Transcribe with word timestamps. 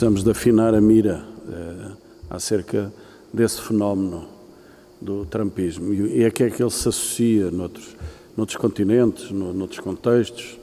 precisamos 0.00 0.24
de 0.24 0.30
afinar 0.30 0.74
a 0.74 0.80
mira 0.80 1.22
uh, 1.46 1.94
acerca 2.30 2.90
desse 3.30 3.60
fenómeno 3.60 4.26
do 4.98 5.26
trumpismo. 5.26 5.92
E 5.92 6.24
a 6.24 6.30
que 6.30 6.42
é 6.42 6.48
que 6.48 6.62
ele 6.62 6.70
se 6.70 6.88
associa 6.88 7.50
noutros, 7.50 7.94
noutros 8.34 8.56
continentes, 8.56 9.30
no, 9.30 9.52
noutros 9.52 9.78
contextos, 9.80 10.58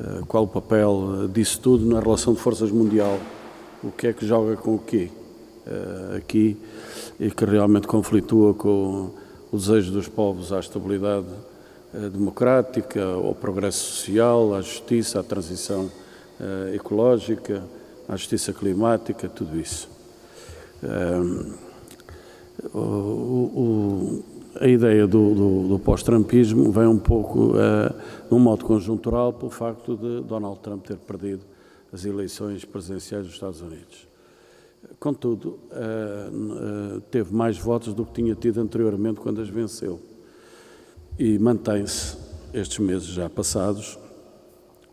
uh, 0.00 0.26
qual 0.26 0.42
o 0.42 0.48
papel 0.48 1.28
disso 1.32 1.60
tudo 1.60 1.86
na 1.86 2.00
relação 2.00 2.34
de 2.34 2.40
forças 2.40 2.72
mundial, 2.72 3.20
o 3.84 3.92
que 3.92 4.08
é 4.08 4.12
que 4.12 4.26
joga 4.26 4.56
com 4.56 4.74
o 4.74 4.78
quê 4.80 5.10
uh, 5.64 6.16
aqui? 6.16 6.56
E 7.20 7.30
que 7.30 7.44
realmente 7.44 7.86
conflitua 7.86 8.52
com 8.52 9.10
o 9.52 9.56
desejo 9.56 9.92
dos 9.92 10.08
povos 10.08 10.52
à 10.52 10.58
estabilidade 10.58 11.28
democrática, 12.12 13.04
ao 13.04 13.32
progresso 13.32 13.92
social, 13.92 14.56
à 14.56 14.60
justiça, 14.60 15.20
à 15.20 15.22
transição 15.22 15.88
ecológica, 16.74 17.62
à 18.12 18.16
justiça 18.16 18.52
climática, 18.52 19.26
tudo 19.26 19.58
isso. 19.58 19.88
o, 22.74 22.78
o, 22.78 24.24
a 24.60 24.68
ideia 24.68 25.06
do, 25.06 25.34
do, 25.34 25.68
do 25.68 25.78
pós-trumpismo 25.78 26.70
vem 26.70 26.86
um 26.86 26.98
pouco, 26.98 27.52
uh, 27.52 27.94
num 28.30 28.38
modo 28.38 28.66
conjuntural, 28.66 29.32
pelo 29.32 29.50
facto 29.50 29.96
de 29.96 30.20
Donald 30.22 30.60
Trump 30.60 30.84
ter 30.84 30.98
perdido 30.98 31.42
as 31.90 32.04
eleições 32.04 32.66
presidenciais 32.66 33.24
dos 33.24 33.34
Estados 33.34 33.62
Unidos. 33.62 34.06
Contudo, 35.00 35.58
uh, 35.70 36.96
uh, 36.96 37.00
teve 37.10 37.34
mais 37.34 37.56
votos 37.56 37.94
do 37.94 38.04
que 38.04 38.12
tinha 38.12 38.34
tido 38.34 38.60
anteriormente 38.60 39.20
quando 39.20 39.40
as 39.40 39.48
venceu. 39.48 39.98
E 41.18 41.38
mantém-se, 41.38 42.16
estes 42.52 42.78
meses 42.78 43.06
já 43.06 43.30
passados, 43.30 43.98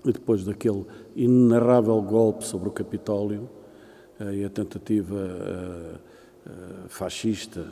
e 0.06 0.12
depois 0.14 0.46
daquele 0.46 0.86
inenarrável 1.24 2.02
golpe 2.02 2.46
sobre 2.46 2.70
o 2.70 2.72
Capitólio 2.72 3.50
uh, 4.20 4.32
e 4.32 4.46
a 4.46 4.50
tentativa 4.50 5.16
uh, 5.16 5.96
uh, 6.50 6.90
fascista 6.90 7.66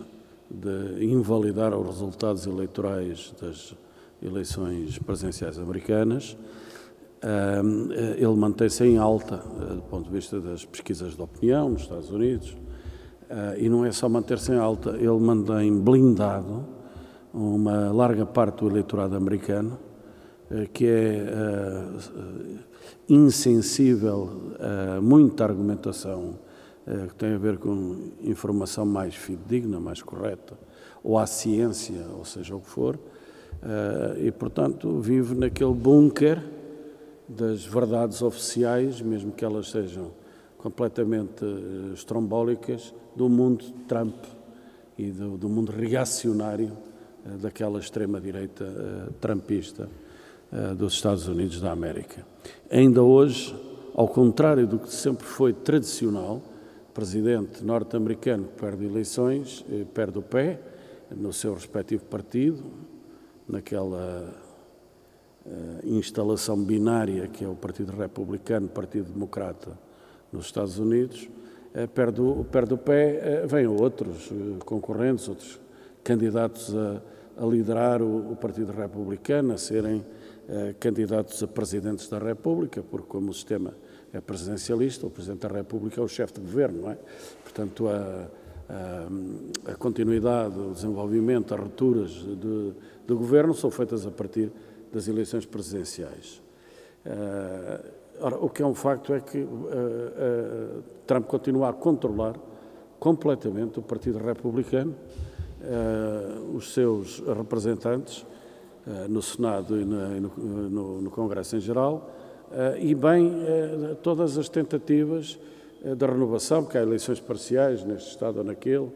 de 0.49 1.05
invalidar 1.05 1.73
os 1.77 1.85
resultados 1.87 2.45
eleitorais 2.45 3.33
das 3.41 3.75
eleições 4.21 4.97
presidenciais 4.97 5.59
americanas, 5.59 6.37
ele 8.17 8.33
mantém-se 8.35 8.85
em 8.85 8.97
alta 8.97 9.37
do 9.37 9.81
ponto 9.89 10.05
de 10.05 10.09
vista 10.09 10.39
das 10.39 10.63
pesquisas 10.63 11.15
de 11.15 11.21
opinião 11.21 11.69
nos 11.69 11.81
Estados 11.81 12.09
Unidos. 12.09 12.55
e 13.57 13.67
não 13.67 13.85
é 13.85 13.91
só 13.91 14.07
manter-se 14.07 14.53
em 14.53 14.57
alta, 14.57 14.91
ele 14.91 15.19
mantém 15.19 15.77
blindado 15.77 16.65
uma 17.33 17.91
larga 17.91 18.25
parte 18.25 18.61
do 18.61 18.69
eleitorado 18.69 19.15
americano 19.15 19.77
eh, 19.77 19.86
que 20.73 20.85
é 20.85 21.23
uh, 21.23 22.59
insensível 23.09 24.53
a 24.97 25.01
muita 25.01 25.43
argumentação 25.43 26.39
que 27.09 27.15
tem 27.15 27.33
a 27.33 27.37
ver 27.37 27.57
com 27.57 28.11
informação 28.21 28.85
mais 28.85 29.13
fidedigna, 29.13 29.77
mais 29.77 30.01
correta, 30.01 30.57
ou 31.03 31.17
à 31.17 31.27
ciência, 31.27 32.05
ou 32.17 32.23
seja 32.23 32.55
o 32.55 32.61
que 32.61 32.69
for, 32.69 32.97
e 34.21 34.31
portanto 34.31 34.97
vive 35.01 35.35
naquele 35.35 35.73
bunker 35.73 36.41
das 37.27 37.65
verdades 37.65 38.21
oficiais, 38.21 39.01
mesmo 39.01 39.33
que 39.33 39.43
elas 39.43 39.69
sejam 39.69 40.11
completamente 40.57 41.43
estrombólicas, 41.93 42.93
do 43.13 43.27
mundo 43.27 43.65
Trump 43.85 44.15
e 44.97 45.11
do, 45.11 45.37
do 45.37 45.49
mundo 45.49 45.73
reacionário 45.73 46.71
daquela 47.41 47.79
extrema-direita 47.79 49.11
trumpista. 49.19 49.89
Eh, 50.49 50.75
dos 50.75 50.93
Estados 50.93 51.27
Unidos 51.27 51.59
da 51.59 51.73
América. 51.73 52.25
Ainda 52.71 53.03
hoje, 53.03 53.53
ao 53.93 54.07
contrário 54.07 54.65
do 54.65 54.79
que 54.79 54.89
sempre 54.89 55.25
foi 55.25 55.51
tradicional, 55.51 56.41
presidente 56.93 57.65
norte-americano 57.65 58.45
perde 58.57 58.85
eleições, 58.85 59.65
eh, 59.69 59.83
perde 59.93 60.19
o 60.19 60.21
pé 60.21 60.61
no 61.13 61.33
seu 61.33 61.53
respectivo 61.53 62.05
partido, 62.05 62.63
naquela 63.45 64.33
uh, 65.45 65.87
instalação 65.87 66.61
binária 66.61 67.27
que 67.27 67.45
é 67.45 67.47
o 67.47 67.55
Partido 67.55 67.91
Republicano, 67.91 68.67
Partido 68.67 69.11
Democrata 69.11 69.77
nos 70.33 70.45
Estados 70.47 70.77
Unidos, 70.79 71.29
perde, 71.93 72.19
o, 72.19 72.43
perde 72.43 72.73
o 72.73 72.77
pé, 72.77 73.45
vêm 73.47 73.67
outros 73.67 74.29
concorrentes, 74.65 75.29
outros 75.29 75.61
candidatos 76.03 76.75
a, 76.75 77.01
a 77.37 77.45
liderar 77.45 78.01
o, 78.01 78.33
o 78.33 78.35
Partido 78.35 78.73
Republicano, 78.73 79.53
a 79.53 79.57
serem 79.57 80.03
eh, 80.03 80.16
candidatos 80.79 81.43
a 81.43 81.47
presidentes 81.47 82.07
da 82.07 82.19
República, 82.19 82.81
porque 82.81 83.07
como 83.07 83.31
o 83.31 83.33
sistema 83.33 83.73
é 84.13 84.21
presidencialista, 84.21 85.05
o 85.05 85.09
Presidente 85.09 85.47
da 85.47 85.53
República 85.53 85.99
é 85.99 86.03
o 86.03 86.07
chefe 86.07 86.33
de 86.33 86.41
governo, 86.41 86.83
não 86.83 86.91
é? 86.91 86.97
Portanto, 87.43 87.87
a, 87.87 88.27
a, 88.69 89.71
a 89.71 89.75
continuidade, 89.75 90.57
o 90.57 90.71
desenvolvimento, 90.71 91.53
as 91.53 91.59
rupturas 91.59 92.11
de, 92.11 93.13
governo 93.13 93.53
são 93.53 93.71
feitas 93.71 94.05
a 94.05 94.11
partir 94.11 94.51
das 94.91 95.07
eleições 95.07 95.45
presidenciais. 95.45 96.41
Uh, 97.05 97.85
ora, 98.19 98.35
o 98.37 98.49
que 98.49 98.61
é 98.61 98.65
um 98.65 98.75
facto 98.75 99.13
é 99.13 99.19
que 99.19 99.39
uh, 99.39 99.47
uh, 99.47 100.83
Trump 101.05 101.25
continua 101.27 101.69
a 101.69 101.73
controlar 101.73 102.35
completamente 102.99 103.79
o 103.79 103.81
Partido 103.81 104.17
Republicano, 104.17 104.95
os 106.53 106.73
seus 106.73 107.19
representantes, 107.19 108.23
eh, 108.23 108.36
no 109.09 109.21
Senado 109.21 109.79
e 109.79 109.85
no, 109.85 111.01
no, 111.01 111.11
Congresso 111.11 111.57
em 111.57 111.59
geral, 111.59 112.09
eh, 112.51 112.77
e 112.79 112.95
bem 112.95 113.43
eh, 113.43 113.97
todas 114.01 114.37
as 114.37 114.47
tentativas 114.47 115.37
de 115.83 116.05
renovação, 116.05 116.63
porque 116.63 116.77
há 116.77 116.81
eleições 116.81 117.19
parciais 117.19 117.83
neste 117.83 118.09
Estado 118.09 118.39
ou 118.39 118.43
naquele, 118.43 118.89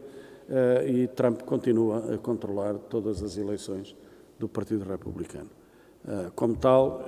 e 0.84 1.06
Trump 1.14 1.42
continua 1.42 2.12
a 2.12 2.18
controlar 2.18 2.74
todas 2.74 3.22
as 3.22 3.36
eleições 3.38 3.94
do 4.38 4.48
Partido 4.48 4.84
Republicano. 4.84 5.48
Como 6.34 6.56
tal, 6.56 7.06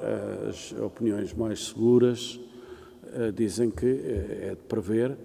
as 0.48 0.72
opiniões 0.80 1.34
mais 1.34 1.66
seguras 1.66 2.40
dizem 3.34 3.68
que 3.68 4.00
é 4.42 4.50
de 4.50 4.62
prever 4.68 5.16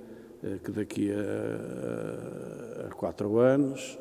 que 0.63 0.71
daqui 0.71 1.11
a 1.11 2.93
quatro 2.95 3.37
anos 3.37 3.99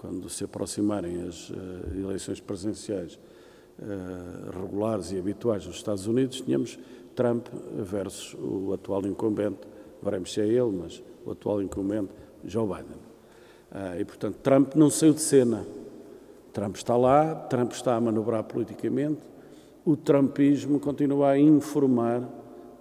quando 0.00 0.30
se 0.30 0.44
aproximarem 0.44 1.28
as 1.28 1.50
uh, 1.50 1.54
eleições 1.94 2.40
presidenciais 2.40 3.18
uh, 3.78 4.58
regulares 4.58 5.12
e 5.12 5.18
habituais 5.18 5.66
nos 5.66 5.76
Estados 5.76 6.06
Unidos, 6.06 6.40
tínhamos 6.40 6.78
Trump 7.14 7.48
versus 7.76 8.34
o 8.40 8.72
atual 8.72 9.06
incumbente, 9.06 9.58
veremos 10.02 10.32
se 10.32 10.40
é 10.40 10.46
ele, 10.46 10.70
mas 10.72 11.02
o 11.22 11.32
atual 11.32 11.60
incumbente, 11.60 12.08
Joe 12.42 12.66
Biden. 12.66 12.96
Uh, 13.70 14.00
e, 14.00 14.04
portanto, 14.06 14.36
Trump 14.36 14.74
não 14.74 14.88
saiu 14.88 15.12
de 15.12 15.20
cena. 15.20 15.66
Trump 16.50 16.76
está 16.76 16.96
lá, 16.96 17.34
Trump 17.34 17.72
está 17.72 17.94
a 17.94 18.00
manobrar 18.00 18.44
politicamente, 18.44 19.20
o 19.84 19.98
trumpismo 19.98 20.80
continua 20.80 21.32
a 21.32 21.38
informar 21.38 22.26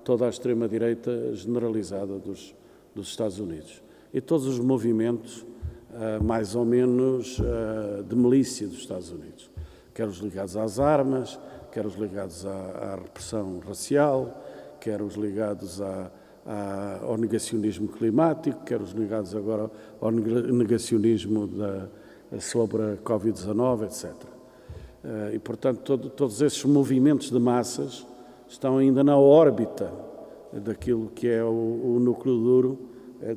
toda 0.06 0.25
a 0.25 0.30
extrema-direita 0.30 1.36
generalizada 1.36 2.18
dos, 2.18 2.56
dos 2.96 3.09
Estados 3.09 3.40
Unidos. 3.40 3.84
E 4.13 4.22
todos 4.22 4.47
os 4.47 4.57
movimentos 4.57 5.46
uh, 5.91 6.23
mais 6.23 6.55
ou 6.55 6.66
menos 6.66 7.39
uh, 7.39 8.03
de 8.03 8.16
milícia 8.16 8.67
dos 8.67 8.77
Estados 8.77 9.11
Unidos, 9.11 9.50
quer 9.94 10.07
os 10.07 10.17
ligados 10.17 10.55
às 10.55 10.79
armas, 10.79 11.39
quer 11.72 11.85
os 11.85 11.95
ligados 11.95 12.45
à, 12.45 12.51
à 12.51 12.95
repressão 12.95 13.59
racial, 13.59 14.44
quer 14.79 15.01
os 15.01 15.16
ligados 15.16 15.81
à, 15.81 16.11
à, 16.45 17.00
ao 17.03 17.17
negacionismo 17.17 17.88
climático, 17.88 18.63
quer 18.63 18.81
os 18.81 18.91
ligados 18.91 19.35
agora 19.35 19.69
ao 20.00 20.11
negacionismo 20.11 21.47
da, 21.47 21.88
sobre 22.39 22.81
a 22.81 22.97
Covid-19, 22.97 23.85
etc. 23.85 24.06
Uh, 25.03 25.33
e, 25.33 25.39
portanto, 25.39 25.79
todo, 25.81 26.09
todos 26.09 26.41
esses 26.41 26.63
movimentos 26.66 27.29
de 27.29 27.39
massas 27.39 28.06
estão 28.47 28.77
ainda 28.77 29.03
na 29.03 29.17
órbita 29.17 29.91
daquilo 30.51 31.11
que 31.13 31.27
é 31.27 31.44
o, 31.44 31.47
o 31.47 32.00
núcleo 32.00 32.35
duro 32.35 32.80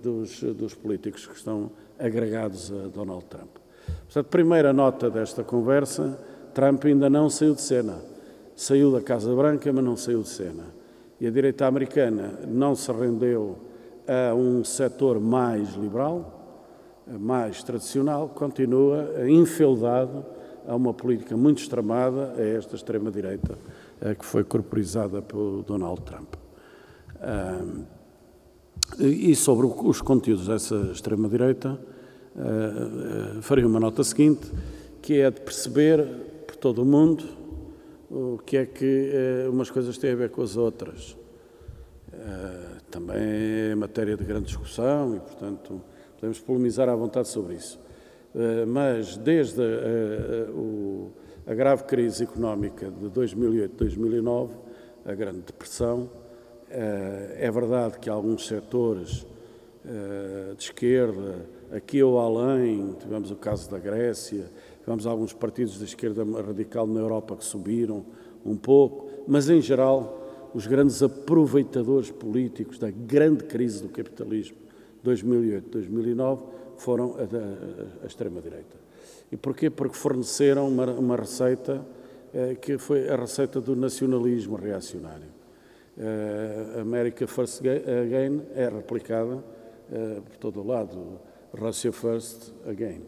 dos, 0.00 0.42
dos 0.42 0.74
políticos 0.74 1.26
que 1.26 1.36
estão 1.36 1.70
agregados 2.02 2.72
a 2.72 2.88
Donald 2.88 3.24
Trump. 3.26 3.56
Portanto, 4.04 4.26
primeira 4.26 4.72
nota 4.72 5.08
desta 5.08 5.42
conversa: 5.44 6.18
Trump 6.52 6.84
ainda 6.84 7.08
não 7.08 7.30
saiu 7.30 7.54
de 7.54 7.62
cena. 7.62 7.96
Saiu 8.54 8.92
da 8.92 9.00
Casa 9.00 9.34
Branca, 9.34 9.72
mas 9.72 9.84
não 9.84 9.96
saiu 9.96 10.22
de 10.22 10.28
cena. 10.28 10.64
E 11.20 11.26
a 11.26 11.30
direita 11.30 11.66
americana 11.66 12.40
não 12.46 12.74
se 12.74 12.90
rendeu 12.92 13.56
a 14.06 14.34
um 14.34 14.64
setor 14.64 15.20
mais 15.20 15.74
liberal, 15.74 16.40
mais 17.06 17.62
tradicional, 17.62 18.28
continua 18.28 19.08
enfeudado 19.28 20.24
a 20.66 20.76
uma 20.76 20.92
política 20.92 21.36
muito 21.36 21.58
extremada, 21.58 22.34
a 22.36 22.42
esta 22.42 22.76
extrema-direita 22.76 23.58
que 24.18 24.24
foi 24.24 24.44
corporizada 24.44 25.22
pelo 25.22 25.62
Donald 25.62 26.02
Trump. 26.02 26.34
E 28.98 29.34
sobre 29.34 29.66
os 29.66 30.00
conteúdos 30.00 30.48
dessa 30.48 30.74
extrema-direita, 30.92 31.78
uh, 32.36 33.38
uh, 33.38 33.42
faria 33.42 33.66
uma 33.66 33.80
nota 33.80 34.02
seguinte, 34.02 34.50
que 35.00 35.20
é 35.20 35.30
de 35.30 35.40
perceber 35.40 36.04
por 36.46 36.56
todo 36.56 36.82
o 36.82 36.84
mundo 36.84 37.24
o 38.10 38.38
que 38.44 38.56
é 38.56 38.66
que 38.66 39.10
uh, 39.46 39.50
umas 39.50 39.70
coisas 39.70 39.96
têm 39.98 40.12
a 40.12 40.16
ver 40.16 40.30
com 40.30 40.42
as 40.42 40.56
outras. 40.56 41.16
também 42.90 43.70
é 43.70 43.74
matéria 43.74 44.16
de 44.16 44.24
grande 44.24 44.46
discussão 44.46 45.16
e, 45.16 45.20
portanto, 45.20 45.80
podemos 46.16 46.38
polemizar 46.40 46.88
à 46.88 46.94
vontade 46.94 47.28
sobre 47.28 47.54
isso. 47.54 47.80
Mas 48.68 49.16
desde 49.16 49.62
a 51.46 51.54
grave 51.54 51.84
crise 51.84 52.22
económica 52.24 52.90
de 52.90 53.06
2008-2009, 53.06 54.50
a 55.04 55.14
Grande 55.14 55.40
Depressão, 55.40 56.08
é 56.70 57.50
verdade 57.50 57.98
que 57.98 58.08
alguns 58.08 58.46
setores 58.46 59.26
de 60.56 60.62
esquerda, 60.64 61.46
aqui 61.72 62.02
ou 62.02 62.18
além, 62.18 62.94
tivemos 63.00 63.30
o 63.30 63.36
caso 63.36 63.70
da 63.70 63.78
Grécia, 63.78 64.50
tivemos 64.80 65.06
alguns 65.06 65.32
partidos 65.32 65.78
da 65.78 65.84
esquerda 65.84 66.24
radical 66.42 66.86
na 66.86 67.00
Europa 67.00 67.36
que 67.36 67.44
subiram 67.44 68.04
um 68.44 68.56
pouco, 68.56 69.08
mas 69.26 69.48
em 69.48 69.60
geral 69.60 70.50
os 70.54 70.66
grandes 70.66 71.02
aproveitadores 71.02 72.10
políticos 72.10 72.78
da 72.78 72.90
grande 72.90 73.44
crise 73.44 73.82
do 73.82 73.88
capitalismo 73.88 74.56
2008-2009 75.04 76.40
foram 76.76 77.16
a, 77.16 77.22
a, 77.22 78.04
a 78.04 78.06
extrema-direita. 78.06 78.76
E 79.30 79.36
porquê? 79.36 79.70
Porque 79.70 79.96
forneceram 79.96 80.68
uma, 80.68 80.86
uma 80.92 81.16
receita 81.16 81.84
eh, 82.34 82.56
que 82.60 82.76
foi 82.76 83.08
a 83.08 83.16
receita 83.16 83.60
do 83.60 83.74
nacionalismo 83.74 84.56
reacionário. 84.56 85.28
Eh, 85.98 86.80
America 86.80 87.26
First 87.26 87.60
Again 87.60 88.42
é 88.54 88.68
replicada 88.68 89.42
eh, 89.90 90.20
por 90.20 90.36
todo 90.36 90.60
o 90.60 90.66
lado, 90.66 91.20
Russia 91.54 91.92
First 91.92 92.52
Again. 92.66 93.02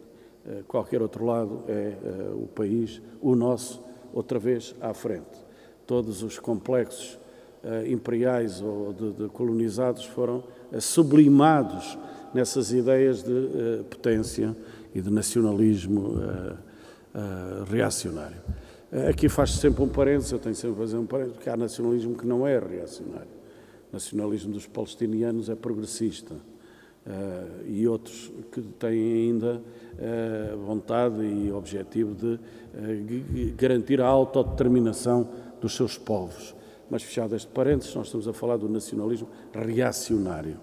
Eh, 0.47 0.63
qualquer 0.67 1.01
outro 1.01 1.25
lado 1.25 1.63
é 1.67 1.71
eh, 1.71 2.31
o 2.33 2.47
país, 2.47 3.01
o 3.21 3.35
nosso, 3.35 3.83
outra 4.13 4.37
vez 4.37 4.75
à 4.79 4.93
frente. 4.93 5.43
Todos 5.87 6.23
os 6.23 6.39
complexos 6.39 7.19
uh, 7.63 7.85
imperiais 7.87 8.59
ou 8.59 8.91
de, 8.91 9.27
colonizados 9.29 10.03
foram 10.03 10.43
sublimados 10.79 11.95
nessas 12.33 12.71
ideias 12.71 13.21
de 13.21 13.83
potência 13.87 14.55
e 14.95 14.99
de 14.99 15.11
nacionalismo 15.11 16.15
reacionário. 17.69 18.41
Aqui 19.07 19.29
faz-se 19.29 19.59
sempre 19.59 19.83
um 19.83 19.87
parênteses, 19.87 20.31
eu 20.31 20.39
tenho 20.39 20.55
sempre 20.55 20.77
a 20.77 20.79
fazer 20.79 20.97
um 20.97 21.05
parênteses, 21.05 21.35
porque 21.37 21.51
há 21.51 21.55
nacionalismo 21.55 22.15
que 22.15 22.25
não 22.25 22.47
é 22.47 22.57
reacionário. 22.57 23.29
O 23.91 23.93
nacionalismo 23.93 24.51
dos 24.51 24.65
palestinianos 24.65 25.47
é 25.47 25.55
progressista. 25.55 26.33
Uh, 27.05 27.63
e 27.67 27.87
outros 27.87 28.31
que 28.51 28.59
têm 28.79 29.29
ainda 29.29 29.61
uh, 29.61 30.57
vontade 30.57 31.23
e 31.23 31.51
objetivo 31.51 32.15
de 32.15 32.33
uh, 32.33 32.39
garantir 33.55 34.01
a 34.01 34.07
autodeterminação 34.07 35.29
dos 35.61 35.75
seus 35.75 35.99
povos. 35.99 36.55
Mas, 36.89 37.03
fechado 37.03 37.35
este 37.35 37.47
parênteses, 37.47 37.93
nós 37.93 38.07
estamos 38.07 38.27
a 38.27 38.33
falar 38.33 38.57
do 38.57 38.67
nacionalismo 38.67 39.27
reacionário. 39.53 40.57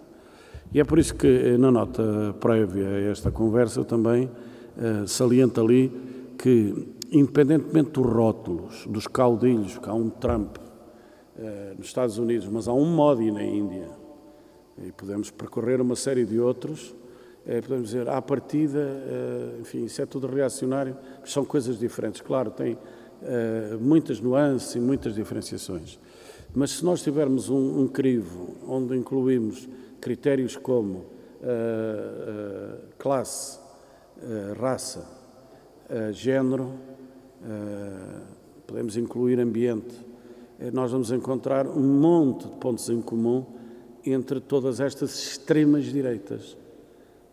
E 0.75 0.81
é 0.81 0.85
por 0.85 0.99
isso 0.99 1.15
que, 1.15 1.57
na 1.59 1.71
nota 1.71 2.35
prévia 2.41 2.89
a 2.89 3.01
esta 3.03 3.31
conversa, 3.31 3.85
também 3.85 4.29
saliento 5.07 5.61
ali 5.61 5.93
que, 6.39 6.89
independentemente 7.13 7.91
dos 7.91 8.07
rótulos, 8.07 8.87
dos 8.89 9.07
caudilhos, 9.07 9.79
que 9.79 9.89
há 9.89 9.95
um 9.95 10.09
Trump 10.09 10.57
nos 11.77 11.87
Estados 11.87 12.19
Unidos, 12.19 12.49
mas 12.49 12.69
há 12.69 12.73
um 12.73 12.87
Modi 12.87 13.31
na 13.31 13.43
Índia, 13.43 14.02
e 14.79 14.93
podemos 14.93 15.31
percorrer 15.31 15.81
uma 15.81 15.97
série 15.97 16.25
de 16.25 16.39
outros. 16.39 16.95
É, 17.45 17.61
podemos 17.61 17.91
dizer, 17.91 18.09
à 18.09 18.23
partida, 18.23 18.79
é, 18.79 19.61
enfim, 19.61 19.85
isso 19.85 20.01
é 20.01 20.07
tudo 20.07 20.29
reacionário, 20.29 20.97
são 21.25 21.45
coisas 21.45 21.79
diferentes. 21.79 22.21
Claro, 22.21 22.51
tem 22.51 22.79
é, 23.23 23.77
muitas 23.81 24.21
nuances 24.21 24.75
e 24.77 24.81
muitas 24.81 25.15
diferenciações. 25.15 25.99
Mas 26.55 26.71
se 26.71 26.85
nós 26.85 27.03
tivermos 27.03 27.49
um, 27.49 27.81
um 27.81 27.89
crivo 27.89 28.57
onde 28.67 28.97
incluímos 28.97 29.69
critérios 30.01 30.57
como 30.57 31.07
classe, 32.99 33.59
raça, 34.61 35.05
género, 36.13 36.73
podemos 38.65 38.97
incluir 38.97 39.41
ambiente, 39.41 39.93
nós 40.73 40.93
vamos 40.93 41.11
encontrar 41.11 41.67
um 41.67 41.83
monte 41.83 42.47
de 42.47 42.55
pontos 42.57 42.89
em 42.91 43.01
comum 43.01 43.45
entre 44.05 44.41
todas 44.41 44.81
estas 44.81 45.15
extremas 45.15 45.85
direitas, 45.85 46.57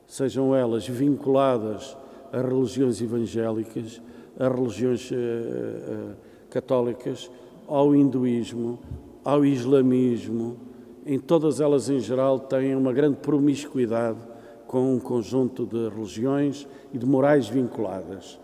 sejam 0.08 0.56
elas 0.56 0.88
vinculadas 0.88 1.98
a 2.32 2.42
religiões 2.42 3.02
evangélicas, 3.02 4.02
a 4.40 4.48
religiões 4.48 5.10
uh, 5.12 5.16
uh, 5.16 6.16
católicas, 6.50 7.30
ao 7.68 7.96
hinduísmo, 7.96 8.80
ao 9.24 9.46
islamismo, 9.46 10.58
em 11.06 11.20
todas 11.20 11.60
elas 11.60 11.90
em 11.90 12.00
geral 12.00 12.40
têm 12.40 12.76
uma 12.76 12.94
grande 12.94 13.18
promiscuidade 13.18 14.20
com 14.68 14.94
um 14.94 15.00
conjunto 15.00 15.66
de 15.66 15.90
religiões 15.90 16.68
e 16.94 16.98
de 16.98 17.06
morais 17.06 17.48
vinculadas. 17.48 18.40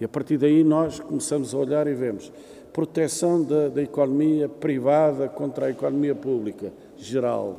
E 0.00 0.04
a 0.04 0.08
partir 0.08 0.36
daí 0.36 0.62
nós 0.62 1.00
começamos 1.00 1.54
a 1.54 1.58
olhar 1.58 1.86
e 1.86 1.94
vemos 1.94 2.30
proteção 2.72 3.42
da, 3.42 3.68
da 3.68 3.82
economia 3.82 4.48
privada 4.48 5.28
contra 5.28 5.66
a 5.66 5.70
economia 5.70 6.14
pública 6.14 6.72
geral. 7.04 7.56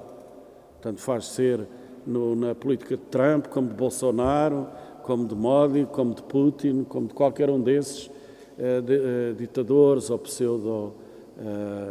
Tanto 0.81 0.99
faz 1.01 1.25
ser 1.27 1.67
no, 2.05 2.35
na 2.35 2.53
política 2.55 2.97
de 2.97 3.03
Trump, 3.03 3.47
como 3.47 3.69
de 3.69 3.75
Bolsonaro, 3.75 4.67
como 5.03 5.27
de 5.27 5.35
Modi, 5.35 5.85
como 5.91 6.13
de 6.13 6.23
Putin, 6.23 6.83
como 6.83 7.07
de 7.07 7.13
qualquer 7.13 7.49
um 7.49 7.61
desses 7.61 8.09
eh, 8.57 8.81
de, 8.81 8.95
eh, 8.95 9.33
ditadores 9.37 10.09
ou 10.09 10.19
pseudo 10.19 10.93
eh, 11.37 11.89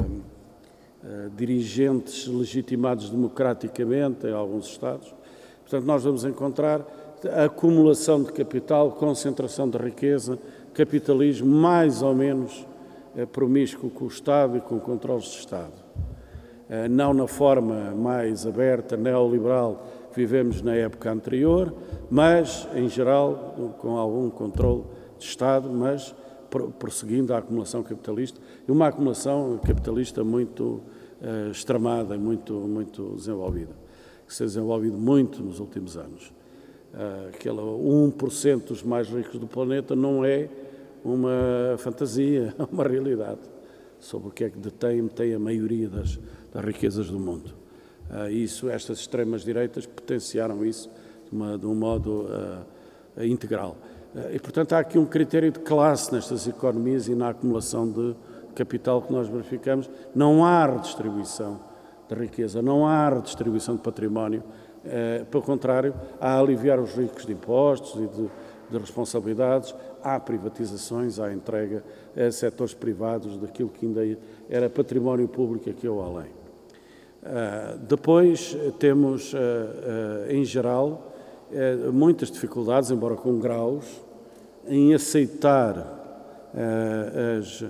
eh, 1.04 1.30
dirigentes 1.36 2.28
legitimados 2.28 3.10
democraticamente 3.10 4.26
em 4.26 4.32
alguns 4.32 4.66
Estados. 4.68 5.12
Portanto, 5.62 5.84
nós 5.84 6.04
vamos 6.04 6.24
encontrar 6.24 6.86
acumulação 7.44 8.22
de 8.22 8.32
capital, 8.32 8.92
concentração 8.92 9.68
de 9.68 9.78
riqueza, 9.78 10.38
capitalismo 10.72 11.48
mais 11.48 12.02
ou 12.02 12.14
menos 12.14 12.66
eh, 13.16 13.26
promíscuo 13.26 13.90
com 13.90 14.04
o 14.04 14.08
Estado 14.08 14.56
e 14.56 14.60
com 14.60 14.78
controles 14.78 15.24
de 15.24 15.38
Estado. 15.38 15.72
Eh, 16.72 16.88
não 16.88 17.12
na 17.12 17.26
forma 17.26 17.90
mais 17.90 18.46
aberta, 18.46 18.96
neoliberal, 18.96 20.08
que 20.08 20.16
vivemos 20.16 20.62
na 20.62 20.74
época 20.74 21.12
anterior, 21.12 21.70
mas, 22.10 22.66
em 22.74 22.88
geral, 22.88 23.74
com 23.78 23.98
algum 23.98 24.30
controle 24.30 24.84
de 25.18 25.26
Estado, 25.26 25.68
mas 25.68 26.14
prosseguindo 26.78 27.34
a 27.34 27.38
acumulação 27.38 27.82
capitalista, 27.82 28.40
e 28.66 28.72
uma 28.72 28.86
acumulação 28.86 29.60
capitalista 29.62 30.24
muito 30.24 30.80
uh, 31.20 31.50
extremada, 31.50 32.16
muito, 32.16 32.54
muito 32.54 33.16
desenvolvida, 33.16 33.74
que 34.26 34.32
se 34.32 34.38
tem 34.38 34.46
desenvolvido 34.46 34.96
muito 34.96 35.42
nos 35.42 35.60
últimos 35.60 35.98
anos. 35.98 36.32
Uh, 36.94 37.28
aquele 37.34 37.58
1% 37.58 38.68
dos 38.68 38.82
mais 38.82 39.08
ricos 39.08 39.38
do 39.38 39.46
planeta 39.46 39.94
não 39.94 40.24
é 40.24 40.48
uma 41.04 41.76
fantasia, 41.76 42.54
é 42.58 42.64
uma 42.74 42.84
realidade 42.84 43.51
sobre 44.02 44.28
o 44.28 44.30
que 44.30 44.44
é 44.44 44.50
que 44.50 44.58
detém, 44.58 45.06
tem 45.08 45.32
a 45.32 45.38
maioria 45.38 45.88
das, 45.88 46.18
das 46.52 46.64
riquezas 46.64 47.08
do 47.08 47.18
mundo. 47.18 47.54
Uh, 48.10 48.28
isso, 48.28 48.68
estas 48.68 48.98
extremas 48.98 49.42
direitas 49.42 49.86
potenciaram 49.86 50.64
isso 50.64 50.90
de, 51.24 51.34
uma, 51.34 51.56
de 51.56 51.64
um 51.64 51.74
modo 51.74 52.26
uh, 52.26 53.24
integral. 53.24 53.76
Uh, 54.14 54.34
e, 54.34 54.40
portanto, 54.40 54.72
há 54.72 54.80
aqui 54.80 54.98
um 54.98 55.06
critério 55.06 55.50
de 55.52 55.60
classe 55.60 56.12
nestas 56.12 56.48
economias 56.48 57.06
e 57.06 57.14
na 57.14 57.30
acumulação 57.30 57.90
de 57.90 58.14
capital 58.56 59.00
que 59.02 59.12
nós 59.12 59.28
verificamos. 59.28 59.88
Não 60.14 60.44
há 60.44 60.66
redistribuição 60.66 61.60
da 62.08 62.16
riqueza, 62.16 62.60
não 62.60 62.86
há 62.86 63.08
redistribuição 63.08 63.76
de 63.76 63.82
património. 63.82 64.42
pelo 65.30 65.42
contrário, 65.42 65.94
há 66.20 66.34
a 66.34 66.40
aliviar 66.40 66.78
os 66.78 66.92
ricos 66.92 67.24
de 67.24 67.32
impostos 67.32 67.94
e 68.02 68.06
de, 68.08 68.28
de 68.68 68.78
responsabilidades, 68.78 69.74
há 70.02 70.18
privatizações, 70.18 71.18
há 71.18 71.32
entrega 71.32 71.82
a 72.16 72.30
setores 72.30 72.74
privados 72.74 73.36
daquilo 73.36 73.68
que 73.68 73.86
ainda 73.86 74.18
era 74.48 74.68
património 74.68 75.28
público 75.28 75.70
aqui 75.70 75.86
ou 75.88 76.02
além. 76.02 76.30
Uh, 77.22 77.78
depois 77.86 78.56
temos, 78.80 79.32
uh, 79.32 79.36
uh, 79.36 80.32
em 80.32 80.44
geral, 80.44 81.08
muitas 81.92 82.30
dificuldades, 82.30 82.90
embora 82.90 83.14
com 83.14 83.38
graus, 83.38 83.84
em 84.66 84.94
aceitar 84.94 85.76
as, 87.38 87.62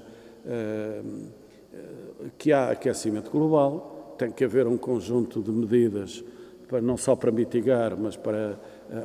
que 2.39 2.53
há 2.53 2.71
aquecimento 2.71 3.29
global, 3.29 4.15
tem 4.17 4.31
que 4.31 4.45
haver 4.45 4.69
um 4.69 4.77
conjunto 4.77 5.43
de 5.43 5.51
medidas 5.51 6.23
para, 6.69 6.81
não 6.81 6.97
só 6.97 7.17
para 7.17 7.33
mitigar, 7.33 7.97
mas 7.99 8.17
para 8.17 8.57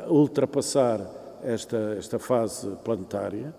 ultrapassar 0.08 1.00
esta, 1.44 1.96
esta 1.98 2.20
fase 2.20 2.70
planetária, 2.84 3.53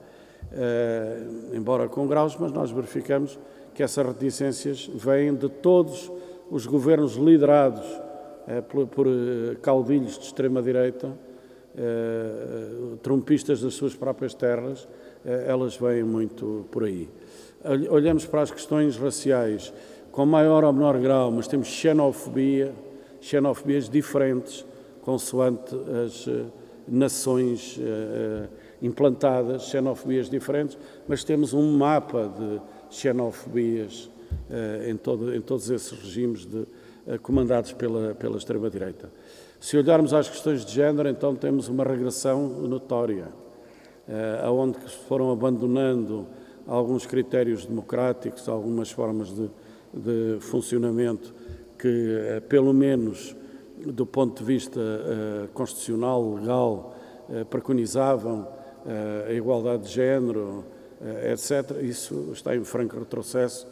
embora 1.52 1.88
com 1.88 2.06
graus, 2.06 2.36
mas 2.38 2.52
nós 2.52 2.70
verificamos 2.70 3.38
que 3.74 3.82
essas 3.82 4.04
reticências 4.06 4.90
vêm 4.92 5.34
de 5.34 5.48
todos 5.48 6.10
os 6.50 6.66
governos 6.66 7.14
liderados 7.14 7.86
eh, 8.48 8.62
por, 8.62 8.86
por 8.86 9.06
eh, 9.06 9.56
caudilhos 9.60 10.18
de 10.18 10.24
extrema-direita, 10.24 11.12
eh, 11.76 12.96
trumpistas 13.02 13.60
das 13.60 13.74
suas 13.74 13.94
próprias 13.94 14.34
terras, 14.34 14.88
elas 15.24 15.76
vêm 15.76 16.02
muito 16.02 16.64
por 16.70 16.84
aí. 16.84 17.08
Olhamos 17.90 18.24
para 18.24 18.42
as 18.42 18.50
questões 18.50 18.96
raciais 18.96 19.72
com 20.10 20.24
maior 20.24 20.64
ou 20.64 20.72
menor 20.72 20.98
grau, 20.98 21.30
mas 21.30 21.46
temos 21.46 21.66
xenofobia, 21.68 22.72
xenofobias 23.20 23.88
diferentes, 23.88 24.64
consoante 25.02 25.74
as 26.04 26.26
nações 26.90 27.76
uh, 27.76 28.48
implantadas, 28.80 29.64
xenofobias 29.64 30.30
diferentes, 30.30 30.78
mas 31.06 31.24
temos 31.24 31.52
um 31.52 31.76
mapa 31.76 32.32
de 32.38 32.60
xenofobias 32.96 34.10
em, 34.86 34.96
todo, 34.96 35.34
em 35.34 35.40
todos 35.40 35.68
esses 35.70 35.90
regimes 35.90 36.46
de, 36.46 36.66
comandados 37.22 37.72
pela, 37.72 38.14
pela 38.14 38.36
extrema-direita. 38.36 39.10
Se 39.60 39.76
olharmos 39.76 40.14
às 40.14 40.28
questões 40.28 40.64
de 40.64 40.72
género, 40.72 41.08
então 41.08 41.34
temos 41.34 41.68
uma 41.68 41.82
regressão 41.82 42.48
notória, 42.48 43.28
aonde 44.42 44.78
foram 45.08 45.30
abandonando 45.30 46.26
alguns 46.68 47.06
critérios 47.06 47.64
democráticos, 47.64 48.48
algumas 48.48 48.90
formas 48.90 49.34
de, 49.34 49.50
de 49.92 50.38
funcionamento 50.40 51.34
que, 51.78 51.88
eh, 51.88 52.40
pelo 52.40 52.74
menos 52.74 53.34
do 53.86 54.06
ponto 54.06 54.38
de 54.38 54.44
vista 54.44 54.80
uh, 54.80 55.48
constitucional, 55.48 56.34
legal, 56.34 56.96
uh, 57.28 57.44
preconizavam 57.46 58.40
uh, 58.40 59.28
a 59.28 59.32
igualdade 59.32 59.84
de 59.84 59.90
género, 59.90 60.64
etc., 61.30 61.80
isso 61.82 62.30
está 62.32 62.56
em 62.56 62.64
franco 62.64 62.98
retrocesso 62.98 63.68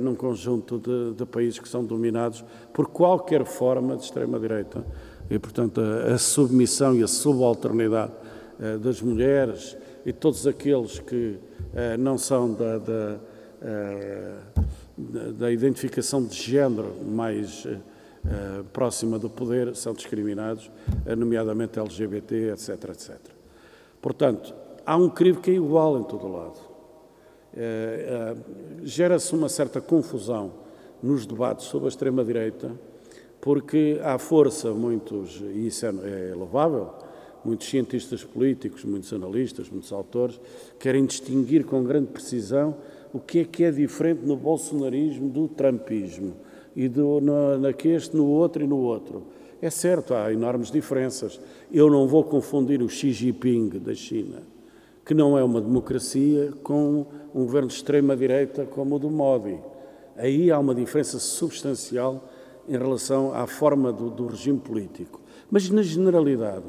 num 0.00 0.14
conjunto 0.14 0.78
de, 0.78 1.14
de, 1.14 1.24
países 1.24 1.58
que 1.58 1.68
são 1.68 1.82
dominados 1.82 2.44
por 2.74 2.88
qualquer 2.88 3.46
forma 3.46 3.96
de 3.96 4.02
extrema-direita. 4.02 4.84
E, 5.30 5.38
portanto, 5.38 5.80
a, 5.80 6.12
a, 6.12 6.18
submissão 6.18 6.94
e 6.94 7.02
a 7.02 7.06
subalternidade 7.06 8.12
das 8.82 9.00
mulheres 9.00 9.78
e 10.04 10.12
todos 10.12 10.46
aqueles 10.46 10.98
que 10.98 11.38
não 11.98 12.18
são 12.18 12.52
da, 12.52 12.76
da 12.76 13.20
da 15.38 15.50
identificação 15.50 16.24
de 16.24 16.34
género 16.34 16.92
mais 17.04 17.66
uh, 18.24 18.64
próxima 18.64 19.18
do 19.18 19.28
poder 19.28 19.74
são 19.76 19.92
discriminados, 19.92 20.70
uh, 21.06 21.16
nomeadamente 21.16 21.78
LGBT, 21.78 22.52
etc, 22.52 22.68
etc. 22.90 23.16
Portanto, 24.00 24.54
há 24.84 24.96
um 24.96 25.08
crivo 25.08 25.40
que 25.40 25.50
é 25.50 25.54
igual 25.54 25.98
em 25.98 26.04
todo 26.04 26.28
lado. 26.28 26.58
Uh, 27.54 28.84
Gera-se 28.84 29.34
uma 29.34 29.48
certa 29.48 29.80
confusão 29.80 30.52
nos 31.02 31.26
debates 31.26 31.66
sobre 31.66 31.86
a 31.86 31.88
extrema-direita, 31.88 32.72
porque 33.40 34.00
há 34.02 34.18
força 34.18 34.72
muitos, 34.72 35.40
e 35.40 35.66
isso 35.68 35.86
é, 35.86 36.30
é 36.30 36.34
louvável, 36.34 36.92
muitos 37.44 37.68
cientistas 37.68 38.24
políticos, 38.24 38.84
muitos 38.84 39.12
analistas, 39.12 39.70
muitos 39.70 39.92
autores, 39.92 40.40
querem 40.78 41.06
distinguir 41.06 41.64
com 41.64 41.82
grande 41.84 42.08
precisão 42.08 42.76
o 43.12 43.18
que 43.18 43.40
é 43.40 43.44
que 43.44 43.64
é 43.64 43.70
diferente 43.70 44.24
no 44.24 44.36
bolsonarismo 44.36 45.30
do 45.30 45.48
trumpismo 45.48 46.36
e 46.78 46.88
do, 46.88 47.20
no, 47.20 47.58
naqueste, 47.58 48.16
no 48.16 48.24
outro 48.24 48.62
e 48.62 48.66
no 48.68 48.76
outro. 48.76 49.24
É 49.60 49.68
certo, 49.68 50.14
há 50.14 50.32
enormes 50.32 50.70
diferenças. 50.70 51.40
Eu 51.72 51.90
não 51.90 52.06
vou 52.06 52.22
confundir 52.22 52.80
o 52.80 52.88
Xi 52.88 53.10
Jinping 53.10 53.70
da 53.80 53.92
China, 53.92 54.42
que 55.04 55.12
não 55.12 55.36
é 55.36 55.42
uma 55.42 55.60
democracia, 55.60 56.52
com 56.62 57.04
um 57.34 57.44
governo 57.44 57.66
de 57.66 57.74
extrema-direita 57.74 58.64
como 58.64 58.94
o 58.94 58.98
do 59.00 59.10
Modi. 59.10 59.58
Aí 60.16 60.52
há 60.52 60.58
uma 60.60 60.72
diferença 60.72 61.18
substancial 61.18 62.28
em 62.68 62.78
relação 62.78 63.34
à 63.34 63.44
forma 63.48 63.92
do, 63.92 64.08
do 64.08 64.28
regime 64.28 64.60
político. 64.60 65.20
Mas, 65.50 65.68
na 65.70 65.82
generalidade, 65.82 66.62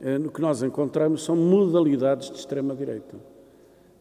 eh, 0.00 0.18
o 0.18 0.30
que 0.30 0.40
nós 0.40 0.62
encontramos 0.62 1.24
são 1.24 1.34
modalidades 1.34 2.30
de 2.30 2.36
extrema-direita 2.36 3.32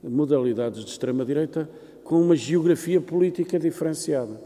modalidades 0.04 0.84
de 0.84 0.90
extrema-direita 0.90 1.70
com 2.04 2.22
uma 2.22 2.36
geografia 2.36 3.00
política 3.00 3.60
diferenciada. 3.60 4.42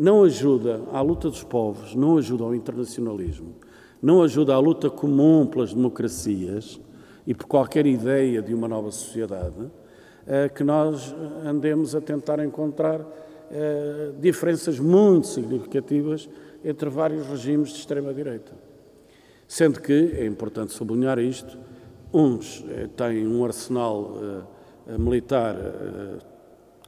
Não 0.00 0.22
ajuda 0.22 0.80
à 0.94 1.02
luta 1.02 1.28
dos 1.28 1.44
povos, 1.44 1.94
não 1.94 2.16
ajuda 2.16 2.42
ao 2.42 2.54
internacionalismo, 2.54 3.56
não 4.00 4.22
ajuda 4.22 4.54
à 4.54 4.58
luta 4.58 4.88
comum 4.88 5.46
pelas 5.46 5.74
democracias 5.74 6.80
e 7.26 7.34
por 7.34 7.44
qualquer 7.44 7.84
ideia 7.84 8.40
de 8.40 8.54
uma 8.54 8.66
nova 8.66 8.90
sociedade, 8.90 9.70
eh, 10.26 10.48
que 10.48 10.64
nós 10.64 11.14
andemos 11.44 11.94
a 11.94 12.00
tentar 12.00 12.42
encontrar 12.42 13.04
eh, 13.50 14.12
diferenças 14.18 14.78
muito 14.78 15.26
significativas 15.26 16.30
entre 16.64 16.88
vários 16.88 17.26
regimes 17.26 17.68
de 17.68 17.80
extrema-direita. 17.80 18.52
Sendo 19.46 19.82
que, 19.82 20.14
é 20.16 20.24
importante 20.24 20.72
sublinhar 20.72 21.18
isto, 21.18 21.58
uns 22.10 22.64
eh, 22.70 22.88
têm 22.96 23.28
um 23.28 23.44
arsenal 23.44 24.46
militar 24.98 25.54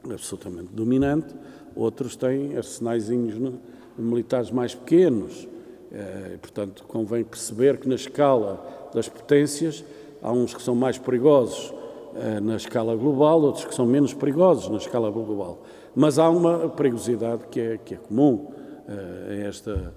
eh, 0.05 0.13
absolutamente 0.13 0.73
dominante, 0.73 1.33
outros 1.75 2.15
têm 2.15 2.57
arsenaizinhos 2.57 3.53
militares 3.97 4.51
mais 4.51 4.73
pequenos. 4.73 5.47
Eh, 5.91 6.37
portanto, 6.41 6.83
convém 6.87 7.23
perceber 7.23 7.77
que 7.77 7.87
na 7.87 7.95
escala 7.95 8.89
das 8.93 9.07
potências 9.07 9.83
há 10.21 10.31
uns 10.31 10.53
que 10.53 10.61
são 10.61 10.75
mais 10.75 10.97
perigosos 10.97 11.73
eh, 12.15 12.39
na 12.39 12.55
escala 12.55 12.95
global, 12.95 13.41
outros 13.41 13.65
que 13.65 13.75
são 13.75 13.85
menos 13.85 14.13
perigosos 14.13 14.69
na 14.69 14.77
escala 14.77 15.11
global. 15.11 15.63
Mas 15.95 16.17
há 16.17 16.29
uma 16.29 16.69
perigosidade 16.69 17.43
que 17.51 17.59
é, 17.59 17.77
que 17.77 17.93
é 17.93 17.97
comum 17.97 18.51
a 18.85 19.33
esta 19.47 19.93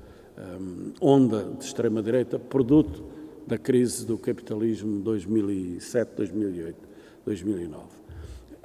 onda 1.00 1.42
de 1.58 1.64
extrema-direita, 1.64 2.38
produto 2.38 3.02
da 3.46 3.56
crise 3.56 4.04
do 4.04 4.18
capitalismo 4.18 5.00
2007, 5.00 6.10
2008. 6.14 6.86
2009. 7.26 7.84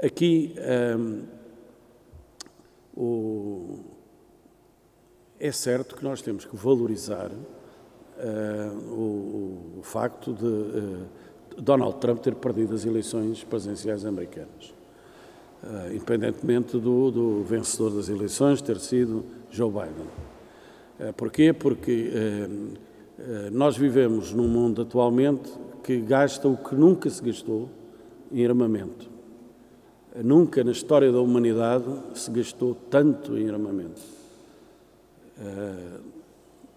Aqui 0.03 0.53
o, 2.95 3.79
é 5.39 5.51
certo 5.51 5.95
que 5.95 6.03
nós 6.03 6.21
temos 6.21 6.45
que 6.45 6.55
valorizar 6.55 7.31
uh, 7.31 8.77
o, 8.91 9.79
o, 9.79 9.83
facto 9.83 10.33
de 10.33 10.45
uh, 10.45 11.07
Donald 11.57 11.97
Trump 11.97 12.19
ter 12.19 12.35
perdido 12.35 12.75
as 12.75 12.85
eleições 12.85 13.43
presidenciais 13.43 14.05
americanas, 14.05 14.73
uh, 15.63 15.93
independentemente 15.93 16.77
do, 16.77 17.09
do, 17.09 17.43
vencedor 17.43 17.91
das 17.91 18.07
eleições 18.07 18.61
ter 18.61 18.79
sido 18.79 19.25
Joe 19.49 19.71
Biden. 19.71 20.07
Porquê? 21.17 21.51
Porque 21.51 22.11
nós 23.51 23.75
vivemos 23.75 24.31
num 24.33 24.47
mundo 24.47 24.83
atualmente 24.83 25.51
que 25.83 25.99
gasta 25.99 26.47
o 26.47 26.55
que 26.55 26.75
nunca 26.75 27.09
se 27.09 27.23
gastou 27.23 27.67
em 28.31 28.45
armamento. 28.45 29.09
Nunca 30.15 30.61
na 30.61 30.71
história 30.71 31.09
da 31.09 31.21
humanidade 31.21 31.85
se 32.13 32.29
gastou 32.31 32.75
tanto 32.89 33.37
em 33.37 33.49
armamento. 33.49 34.01
Uh, 35.37 36.01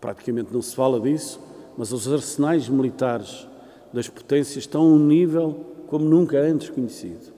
praticamente 0.01 0.53
não 0.53 0.63
se 0.63 0.75
fala 0.75 1.01
disso, 1.01 1.41
mas 1.77 1.91
os 1.93 2.11
arsenais 2.11 2.69
militares 2.69 3.49
das 3.93 4.09
potências 4.09 4.59
estão 4.59 4.83
a 4.83 4.85
um 4.85 4.99
nível 4.99 5.65
como 5.89 6.05
nunca 6.05 6.39
antes 6.39 6.71
conhecido. 6.71 7.33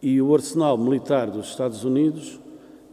E 0.00 0.22
o 0.22 0.32
arsenal 0.32 0.78
militar 0.78 1.28
dos 1.28 1.48
Estados 1.48 1.82
Unidos, 1.82 2.38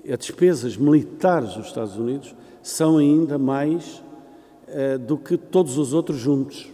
as 0.03 0.17
despesas 0.17 0.77
militares 0.77 1.53
dos 1.53 1.67
Estados 1.67 1.97
Unidos, 1.97 2.33
são 2.63 2.97
ainda 2.97 3.37
mais 3.37 4.01
uh, 4.67 4.97
do 4.97 5.17
que 5.17 5.37
todos 5.37 5.77
os 5.77 5.93
outros 5.93 6.17
juntos. 6.17 6.70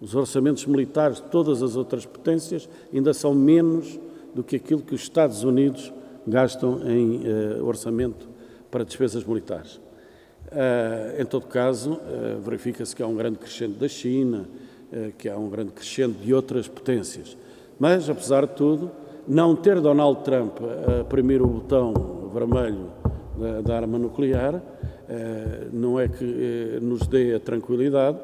Os 0.00 0.14
orçamentos 0.14 0.64
militares 0.66 1.16
de 1.16 1.24
todas 1.24 1.62
as 1.62 1.76
outras 1.76 2.06
potências 2.06 2.68
ainda 2.92 3.12
são 3.12 3.34
menos 3.34 3.98
do 4.34 4.42
que 4.42 4.56
aquilo 4.56 4.80
que 4.80 4.94
os 4.94 5.02
Estados 5.02 5.42
Unidos 5.44 5.92
gastam 6.26 6.80
em 6.88 7.22
uh, 7.26 7.64
orçamento 7.64 8.28
para 8.70 8.84
despesas 8.84 9.24
militares. 9.24 9.76
Uh, 9.76 11.20
em 11.20 11.24
todo 11.26 11.46
caso, 11.46 11.92
uh, 11.92 12.40
verifica-se 12.40 12.94
que 12.94 13.02
há 13.02 13.06
um 13.06 13.14
grande 13.14 13.38
crescente 13.38 13.78
da 13.78 13.88
China, 13.88 14.48
que 15.18 15.28
há 15.28 15.36
um 15.38 15.48
grande 15.48 15.70
crescente 15.70 16.18
de 16.18 16.34
outras 16.34 16.66
potências. 16.66 17.36
Mas, 17.78 18.10
apesar 18.10 18.44
de 18.44 18.54
tudo, 18.54 18.90
não 19.28 19.54
ter 19.54 19.80
Donald 19.80 20.24
Trump 20.24 20.58
a 21.00 21.04
primeiro 21.04 21.46
botão 21.46 21.94
vermelho 22.34 22.88
da, 23.38 23.60
da 23.60 23.76
arma 23.76 23.96
nuclear 24.00 24.60
não 25.72 26.00
é 26.00 26.08
que 26.08 26.80
nos 26.82 27.06
dê 27.06 27.36
a 27.36 27.38
tranquilidade, 27.38 28.18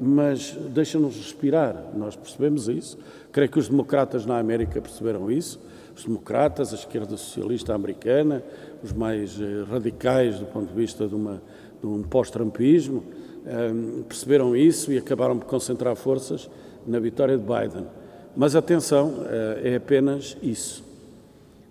mas 0.00 0.56
deixa-nos 0.70 1.16
respirar. 1.16 1.90
Nós 1.94 2.16
percebemos 2.16 2.68
isso. 2.68 2.98
Creio 3.30 3.50
que 3.50 3.58
os 3.58 3.68
democratas 3.68 4.26
na 4.26 4.38
América 4.38 4.80
perceberam 4.80 5.30
isso. 5.30 5.60
Os 5.96 6.04
democratas, 6.04 6.72
a 6.72 6.76
esquerda 6.76 7.16
socialista 7.16 7.74
americana, 7.74 8.42
os 8.82 8.92
mais 8.92 9.38
eh, 9.40 9.64
radicais 9.70 10.38
do 10.38 10.46
ponto 10.46 10.68
de 10.68 10.74
vista 10.74 11.06
de, 11.06 11.14
uma, 11.14 11.42
de 11.80 11.86
um 11.86 12.02
pós-trumpismo, 12.02 13.04
ehm, 13.46 14.02
perceberam 14.02 14.56
isso 14.56 14.92
e 14.92 14.98
acabaram 14.98 15.38
por 15.38 15.46
concentrar 15.46 15.94
forças 15.96 16.48
na 16.86 16.98
vitória 16.98 17.36
de 17.36 17.44
Biden. 17.44 17.86
Mas 18.34 18.56
atenção, 18.56 19.24
eh, 19.26 19.72
é 19.72 19.76
apenas 19.76 20.36
isso. 20.42 20.82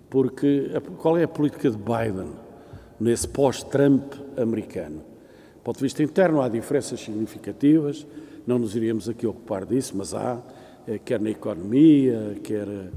Porque 0.08 0.70
qual 0.98 1.16
é 1.16 1.24
a 1.24 1.28
política 1.28 1.70
de 1.70 1.76
Biden 1.76 2.30
nesse 3.00 3.26
pós-Trump 3.26 4.14
americano? 4.36 5.11
Do 5.62 5.64
ponto 5.64 5.76
de 5.76 5.84
vista 5.84 6.02
interno, 6.02 6.42
há 6.42 6.48
diferenças 6.48 6.98
significativas, 6.98 8.04
não 8.44 8.58
nos 8.58 8.74
iríamos 8.74 9.08
aqui 9.08 9.28
ocupar 9.28 9.64
disso, 9.64 9.96
mas 9.96 10.12
há, 10.12 10.42
eh, 10.88 10.98
quer 10.98 11.20
na 11.20 11.30
economia, 11.30 12.36
quer 12.42 12.66
uh, 12.66 12.90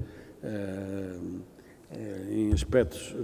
eh, 1.92 2.28
em 2.32 2.52
aspectos, 2.52 3.16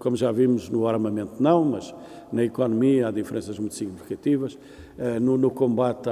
como 0.00 0.16
já 0.16 0.32
vimos 0.32 0.68
no 0.68 0.88
armamento 0.88 1.40
não, 1.40 1.64
mas 1.64 1.94
na 2.32 2.42
economia 2.42 3.06
há 3.06 3.10
diferenças 3.12 3.60
muito 3.60 3.76
significativas, 3.76 4.58
eh, 4.98 5.20
no, 5.20 5.52
combate 5.52 6.10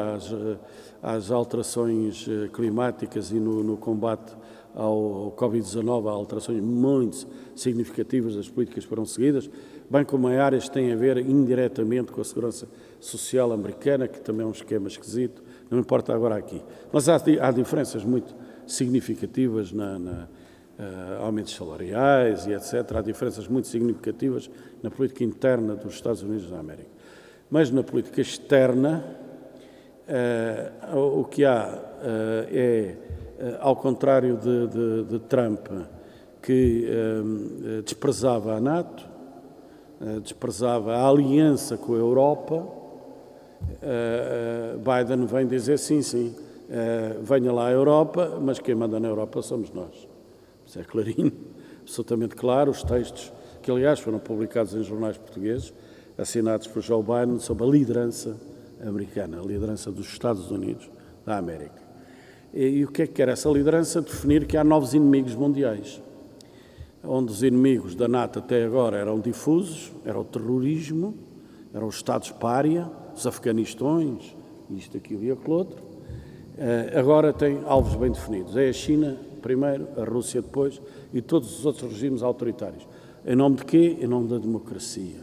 às, 1.03 1.33
alterações 1.33 2.29
climáticas 2.53 3.33
e 3.33 3.41
no 3.41 3.77
combate 3.77 4.37
ao 4.79 5.35
Covid-19 5.37 6.09
há 6.09 6.13
alterações 6.13 6.61
muito 6.61 7.27
significativas 7.57 8.37
das 8.37 8.49
políticas 8.49 8.85
que 8.85 8.89
foram 8.89 9.05
seguidas, 9.05 9.51
bem 9.91 10.05
como 10.05 10.31
em 10.31 10.37
áreas 10.37 10.69
que 10.69 10.71
têm 10.71 10.93
a 10.93 10.97
ver 10.97 11.19
indiretamente 11.19 12.13
com 12.13 12.21
a 12.21 12.25
segurança 12.25 12.69
social 13.01 13.53
americana, 13.53 14.07
que 14.07 14.21
também 14.21 14.45
é 14.45 14.49
um 14.49 14.53
esquema 14.53 14.87
esquisito, 14.87 15.43
não 15.69 15.81
importa 15.81 16.15
agora 16.15 16.37
aqui. 16.37 16.63
Mas 16.93 17.09
há, 17.09 17.17
há 17.17 17.51
diferenças 17.51 18.05
muito 18.05 18.33
significativas 18.69 19.73
na, 19.73 19.99
na 19.99 20.29
uh, 20.79 21.25
aumentos 21.25 21.55
salariais 21.57 22.47
e 22.47 22.53
etc. 22.53 22.97
Há 22.97 23.03
diferenças 23.03 23.49
muito 23.49 23.67
significativas 23.67 24.49
na 24.81 24.91
política 24.91 25.25
interna 25.25 25.75
dos 25.75 25.95
Estados 25.95 26.23
Unidos 26.23 26.49
da 26.49 26.61
América. 26.61 26.91
Mas 27.51 27.71
na 27.73 27.83
política 27.83 28.21
externa, 28.21 29.05
uh, 30.95 31.21
o 31.21 31.25
que 31.25 31.45
há 31.45 31.67
uh, 31.67 32.47
é, 32.53 32.95
ao 33.61 33.77
contrário 33.77 34.37
de, 34.37 34.67
de, 34.67 35.05
de 35.05 35.19
Trump, 35.21 35.67
que 36.43 36.89
desprezava 37.85 38.55
a 38.55 38.61
NATO, 38.61 39.07
desprezava 40.23 40.97
a 40.97 41.09
aliança 41.09 41.77
com 41.77 41.95
a 41.95 41.99
Europa, 41.99 42.67
Biden 44.79 45.27
vem 45.27 45.47
dizer 45.47 45.79
sim, 45.79 46.03
sim, 46.03 46.35
venha 47.23 47.53
lá 47.53 47.69
a 47.69 47.73
Europa, 47.73 48.39
mas 48.41 48.59
quem 48.59 48.75
manda 48.75 48.99
na 49.01 49.09
Europa 49.09 49.43
somos 49.43 49.71
nós. 49.73 50.09
Isso 50.67 50.79
é 50.79 50.85
clarinho, 50.85 51.33
absolutamente 51.81 52.37
claro. 52.37 52.71
Os 52.71 52.83
textos, 52.83 53.33
que 53.63 53.71
aliás 53.71 53.99
foram 54.01 54.19
publicados 54.19 54.75
em 54.75 54.83
jornais 54.83 55.17
portugueses, 55.17 55.73
assinados 56.17 56.67
por 56.67 56.83
Joe 56.83 57.03
Biden, 57.03 57.39
sobre 57.39 57.65
a 57.65 57.71
liderança 57.71 58.37
americana, 58.85 59.41
a 59.41 59.45
liderança 59.45 59.91
dos 59.91 60.07
Estados 60.07 60.51
Unidos 60.51 60.91
da 61.25 61.39
América. 61.39 61.88
E, 62.53 62.65
e 62.65 62.85
o 62.85 62.89
que 62.89 63.03
é 63.03 63.07
que 63.07 63.15
quer 63.15 63.29
essa 63.29 63.49
liderança? 63.49 64.01
Definir 64.01 64.47
que 64.47 64.57
há 64.57 64.65
novos 64.65 64.95
inimigos 64.95 65.35
mundiais, 65.35 66.01
onde 67.05 67.33
os 67.33 67.43
inimigos 67.43 67.95
da 67.95 68.09
NATO 68.09 68.39
até 68.39 68.65
agora 68.65 68.97
eram 68.97 69.21
difusos, 69.21 69.93
era 70.05 70.19
o 70.19 70.25
terrorismo, 70.25 71.15
eram 71.73 71.87
os 71.87 71.97
Estados 71.97 72.31
pária, 72.31 72.91
os 73.15 73.27
afganistões, 73.27 74.35
isto, 74.71 74.97
aquilo 74.97 75.25
e 75.25 75.31
aquilo 75.31 75.57
outro. 75.57 75.83
Uh, 75.83 76.99
agora 76.99 77.33
tem 77.33 77.61
alvos 77.67 77.95
bem 77.95 78.11
definidos. 78.11 78.57
É 78.57 78.69
a 78.69 78.73
China, 78.73 79.17
primeiro, 79.41 79.87
a 79.97 80.05
Rússia 80.05 80.43
depois 80.43 80.81
e 81.13 81.23
todos 81.23 81.59
os 81.59 81.67
outros 81.67 81.93
regimes 81.93 82.23
autoritários. 82.23 82.87
Em 83.25 83.37
nome 83.37 83.57
de 83.57 83.65
quê? 83.65 83.97
Em 84.01 84.07
nome 84.07 84.29
da 84.29 84.39
democracia. 84.39 85.21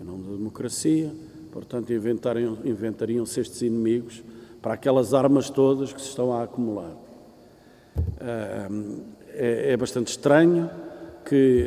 Em 0.00 0.04
nome 0.04 0.24
da 0.24 0.32
democracia, 0.36 1.12
portanto, 1.52 1.92
inventariam, 1.92 2.58
inventariam-se 2.64 3.40
estes 3.40 3.62
inimigos 3.62 4.22
para 4.64 4.72
aquelas 4.72 5.12
armas 5.12 5.50
todas 5.50 5.92
que 5.92 6.00
se 6.00 6.08
estão 6.08 6.32
a 6.32 6.42
acumular. 6.42 6.96
É, 9.36 9.72
é 9.72 9.76
bastante 9.76 10.08
estranho 10.08 10.70
que, 11.22 11.66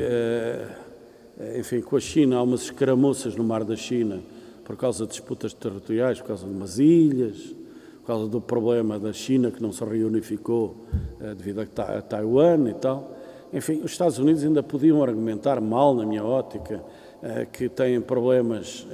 enfim, 1.60 1.80
com 1.80 1.96
a 1.96 2.00
China 2.00 2.38
há 2.38 2.42
umas 2.42 2.64
escaramuças 2.64 3.36
no 3.36 3.44
mar 3.44 3.64
da 3.64 3.76
China 3.76 4.20
por 4.66 4.76
causa 4.76 5.06
de 5.06 5.12
disputas 5.12 5.54
territoriais, 5.54 6.20
por 6.20 6.30
causa 6.30 6.48
de 6.48 6.52
umas 6.52 6.80
ilhas, 6.80 7.56
por 8.00 8.08
causa 8.08 8.28
do 8.28 8.42
problema 8.42 8.98
da 8.98 9.14
China 9.14 9.52
que 9.52 9.62
não 9.62 9.72
se 9.72 9.86
reunificou 9.86 10.88
eh, 11.22 11.36
devido 11.36 11.62
a, 11.62 12.02
Taiwan 12.02 12.68
e 12.68 12.74
tal. 12.74 13.16
Enfim, 13.54 13.82
os 13.84 13.92
Estados 13.92 14.18
Unidos 14.18 14.44
ainda 14.44 14.64
podiam 14.64 15.04
argumentar 15.04 15.62
mal, 15.62 15.94
na 15.94 16.04
minha 16.04 16.26
ótica, 16.26 16.84
eh, 17.22 17.46
que 17.46 17.70
têm 17.70 18.02
problemas 18.02 18.88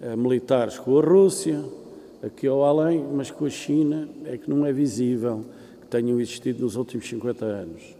eh, 0.00 0.14
militares 0.14 0.78
com 0.78 0.96
a 0.96 1.02
Rússia, 1.02 1.60
aqui 2.22 2.48
ou 2.48 2.64
além, 2.64 3.02
mas 3.12 3.30
com 3.30 3.44
a 3.44 3.50
China 3.50 4.08
é 4.24 4.36
que 4.36 4.48
não 4.48 4.64
é 4.66 4.72
visível 4.72 5.44
que 5.80 5.86
tenham 5.86 6.20
existido 6.20 6.62
nos 6.62 6.76
últimos 6.76 7.08
50 7.08 7.44
anos. 7.44 7.96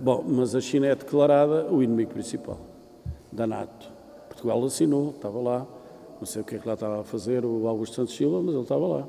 bom, 0.00 0.24
mas 0.26 0.54
a 0.54 0.60
China 0.60 0.86
é 0.86 0.94
declarada 0.94 1.66
o 1.70 1.82
inimigo 1.82 2.12
principal 2.12 2.58
da 3.30 3.46
NATO. 3.46 3.90
Portugal 4.28 4.64
assinou, 4.64 5.10
estava 5.10 5.38
lá, 5.40 5.66
não 6.18 6.26
sei 6.26 6.42
o 6.42 6.44
que 6.44 6.56
é 6.56 6.58
que 6.58 6.66
lá 6.66 6.74
estava 6.74 7.00
a 7.00 7.04
fazer 7.04 7.44
o 7.44 7.66
Augusto 7.66 7.96
Santos 7.96 8.14
Silva, 8.14 8.42
mas 8.42 8.54
ele 8.54 8.62
estava 8.62 8.86
lá. 8.86 9.08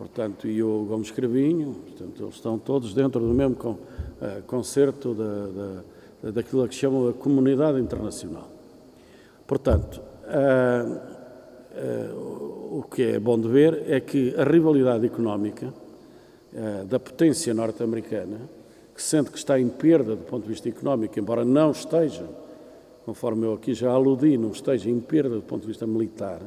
Portanto, 0.00 0.48
e 0.48 0.62
o 0.62 0.86
Gomes 0.88 1.10
Cravinho, 1.10 1.74
portanto, 1.74 2.22
eles 2.22 2.34
estão 2.34 2.58
todos 2.58 2.94
dentro 2.94 3.20
do 3.20 3.34
mesmo 3.34 3.54
con, 3.54 3.72
uh, 3.72 4.42
concerto 4.46 5.14
da, 5.14 5.82
da, 6.22 6.30
daquilo 6.30 6.66
que 6.66 6.74
chamam 6.74 7.08
a 7.08 7.12
comunidade 7.12 7.78
internacional. 7.78 8.48
Portanto, 9.46 10.00
uh, 10.24 11.00
uh, 11.76 12.49
o 12.80 12.82
que 12.82 13.02
é 13.02 13.20
bom 13.20 13.38
de 13.38 13.46
ver 13.46 13.84
é 13.88 14.00
que 14.00 14.34
a 14.38 14.44
rivalidade 14.44 15.04
económica 15.04 15.72
da 16.88 16.98
potência 16.98 17.52
norte-americana, 17.52 18.40
que 18.94 19.02
sente 19.02 19.30
que 19.30 19.36
está 19.36 19.60
em 19.60 19.68
perda 19.68 20.16
do 20.16 20.24
ponto 20.24 20.44
de 20.44 20.48
vista 20.48 20.68
económico, 20.68 21.18
embora 21.18 21.44
não 21.44 21.70
esteja 21.70 22.26
conforme 23.04 23.46
eu 23.46 23.54
aqui 23.54 23.74
já 23.74 23.90
aludi, 23.90 24.38
não 24.38 24.50
esteja 24.50 24.88
em 24.88 25.00
perda 25.00 25.36
do 25.36 25.42
ponto 25.42 25.62
de 25.62 25.68
vista 25.68 25.86
militar, 25.86 26.40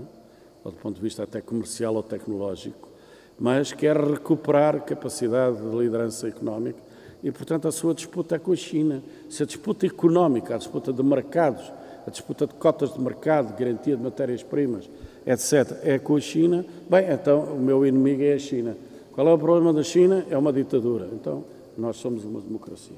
ou 0.64 0.72
do 0.72 0.78
ponto 0.78 0.96
de 0.96 1.02
vista 1.02 1.24
até 1.24 1.42
comercial 1.42 1.96
ou 1.96 2.04
tecnológico, 2.04 2.90
mas 3.38 3.72
quer 3.72 3.98
recuperar 3.98 4.82
capacidade 4.86 5.58
de 5.58 5.76
liderança 5.76 6.28
económica 6.28 6.80
e, 7.24 7.32
portanto, 7.32 7.68
a 7.68 7.72
sua 7.72 7.94
disputa 7.94 8.36
é 8.36 8.40
com 8.40 8.52
a 8.52 8.56
China. 8.56 9.04
Se 9.30 9.44
a 9.44 9.46
disputa 9.46 9.86
económica, 9.86 10.56
a 10.56 10.58
disputa 10.58 10.92
de 10.92 11.04
mercados, 11.04 11.72
a 12.06 12.10
disputa 12.10 12.48
de 12.48 12.54
cotas 12.54 12.94
de 12.94 13.00
mercado, 13.00 13.58
garantia 13.58 13.96
de 13.96 14.04
matérias-primas, 14.04 14.90
etc., 15.26 15.80
é 15.84 16.00
com 16.00 16.16
a 16.16 16.20
China, 16.20 16.66
bem, 16.90 17.12
então 17.12 17.42
o 17.42 17.60
meu 17.60 17.86
inimigo 17.86 18.24
é 18.24 18.34
a 18.34 18.40
China. 18.40 18.76
Qual 19.14 19.28
é 19.28 19.34
o 19.34 19.38
problema 19.38 19.72
da 19.72 19.84
China? 19.84 20.26
É 20.30 20.38
uma 20.38 20.52
ditadura. 20.52 21.08
Então, 21.14 21.44
nós 21.78 21.98
somos 21.98 22.26
uma 22.26 22.42
democracia. 22.42 22.98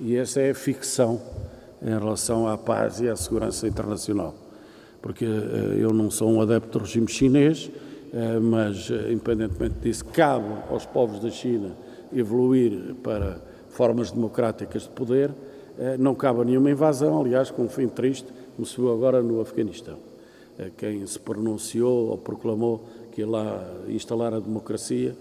E 0.00 0.16
essa 0.16 0.40
é 0.40 0.50
a 0.50 0.54
ficção 0.54 1.20
em 1.82 1.90
relação 1.90 2.46
à 2.46 2.56
paz 2.56 3.00
e 3.00 3.08
à 3.08 3.16
segurança 3.16 3.66
internacional. 3.66 4.34
Porque 5.02 5.24
eh, 5.24 5.76
eu 5.78 5.92
não 5.92 6.10
sou 6.10 6.30
um 6.30 6.40
adepto 6.40 6.78
do 6.78 6.84
regime 6.84 7.08
chinês, 7.08 7.70
eh, 8.12 8.38
mas, 8.38 8.90
eh, 8.90 9.12
independentemente 9.12 9.76
disso, 9.80 10.04
cabe 10.06 10.54
aos 10.70 10.86
povos 10.86 11.20
da 11.20 11.30
China 11.30 11.72
evoluir 12.12 12.94
para 13.02 13.40
formas 13.70 14.10
democráticas 14.10 14.82
de 14.82 14.90
poder. 14.90 15.30
Não 15.98 16.14
cabe 16.14 16.42
a 16.42 16.44
nenhuma 16.44 16.70
invasão, 16.70 17.20
aliás, 17.20 17.50
com 17.50 17.62
um 17.62 17.68
fim 17.68 17.88
triste, 17.88 18.26
como 18.54 18.66
se 18.66 18.76
viu 18.76 18.92
agora 18.92 19.22
no 19.22 19.40
Afeganistão. 19.40 20.09
Quem 20.76 21.06
se 21.06 21.18
pronunciou 21.18 22.08
ou 22.08 22.18
proclamou 22.18 22.84
que 23.12 23.24
lá 23.24 23.64
instalar 23.88 24.34
a 24.34 24.40
democracia, 24.40 25.16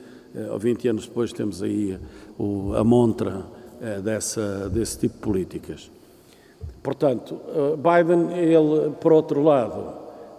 20 0.60 0.88
anos 0.88 1.08
depois 1.08 1.34
temos 1.34 1.64
aí 1.64 1.98
a 2.78 2.84
montra 2.84 3.46
dessa, 4.04 4.70
desse 4.70 5.00
tipo 5.00 5.16
de 5.16 5.22
políticas. 5.22 5.90
Portanto, 6.82 7.40
eh, 7.48 7.76
Biden, 7.76 8.38
ele, 8.38 8.92
por 9.02 9.12
outro 9.14 9.44
lado, 9.44 9.94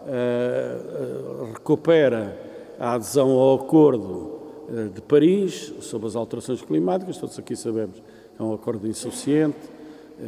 eh, 0.06 0.78
eh, 0.78 1.52
recupera 1.52 2.36
a 2.78 2.94
adesão 2.94 3.30
ao 3.30 3.56
Acordo 3.56 4.40
de 4.94 5.00
Paris 5.02 5.74
sobre 5.80 6.06
as 6.06 6.14
alterações 6.14 6.62
climáticas, 6.62 7.18
todos 7.18 7.36
aqui 7.38 7.56
sabemos 7.56 7.96
que 7.96 8.40
é 8.40 8.42
um 8.42 8.54
acordo 8.54 8.86
insuficiente, 8.86 9.58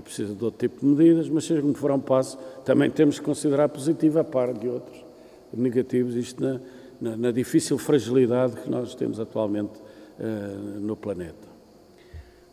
precisa 0.00 0.34
de 0.34 0.44
outro 0.44 0.58
tipo 0.58 0.80
de 0.80 0.86
medidas, 0.86 1.28
mas 1.28 1.44
seja 1.44 1.60
como 1.60 1.74
for 1.74 1.90
um 1.90 2.00
passo, 2.00 2.38
também 2.64 2.90
temos 2.90 3.18
que 3.18 3.24
considerar 3.24 3.68
positivo 3.68 4.18
a 4.18 4.24
par 4.24 4.52
de 4.52 4.68
outros 4.68 5.04
negativos, 5.52 6.14
isto 6.14 6.42
na, 6.42 6.60
na, 7.00 7.16
na 7.16 7.30
difícil 7.30 7.76
fragilidade 7.76 8.56
que 8.56 8.70
nós 8.70 8.94
temos 8.94 9.20
atualmente 9.20 9.72
uh, 10.18 10.80
no 10.80 10.96
planeta. 10.96 11.52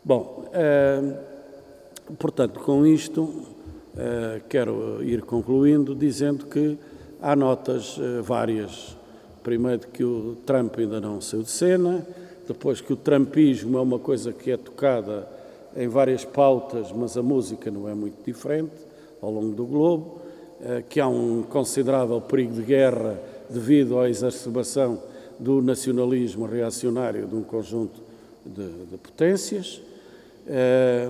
Bom, 0.04 0.46
uh, 0.48 1.30
Portanto, 2.18 2.60
com 2.60 2.84
isto, 2.86 3.22
uh, 3.22 4.40
quero 4.48 5.02
ir 5.02 5.22
concluindo 5.22 5.94
dizendo 5.94 6.46
que 6.46 6.76
há 7.20 7.36
notas 7.36 7.98
várias. 8.22 8.96
Primeiro, 9.42 9.86
que 9.88 10.04
o 10.04 10.36
Trump 10.44 10.76
ainda 10.78 11.00
não 11.00 11.20
saiu 11.20 11.42
de 11.42 11.50
cena, 11.50 12.06
depois, 12.46 12.80
que 12.80 12.92
o 12.92 12.96
Trumpismo 12.96 13.78
é 13.78 13.80
uma 13.80 13.98
coisa 13.98 14.32
que 14.32 14.50
é 14.50 14.56
tocada 14.56 15.26
em 15.76 15.88
várias 15.88 16.24
pautas, 16.24 16.92
mas 16.92 17.16
a 17.16 17.22
música 17.22 17.70
não 17.70 17.88
é 17.88 17.94
muito 17.94 18.24
diferente 18.24 18.72
ao 19.20 19.30
longo 19.30 19.54
do 19.54 19.64
globo, 19.64 20.20
uh, 20.60 20.82
que 20.88 21.00
há 21.00 21.08
um 21.08 21.42
considerável 21.42 22.20
perigo 22.20 22.54
de 22.54 22.62
guerra 22.62 23.20
devido 23.48 23.98
à 23.98 24.08
exacerbação 24.08 25.02
do 25.38 25.62
nacionalismo 25.62 26.46
reacionário 26.46 27.26
de 27.26 27.34
um 27.34 27.42
conjunto 27.42 28.00
de, 28.44 28.68
de 28.90 28.96
potências 28.98 29.82
eh, 30.52 31.08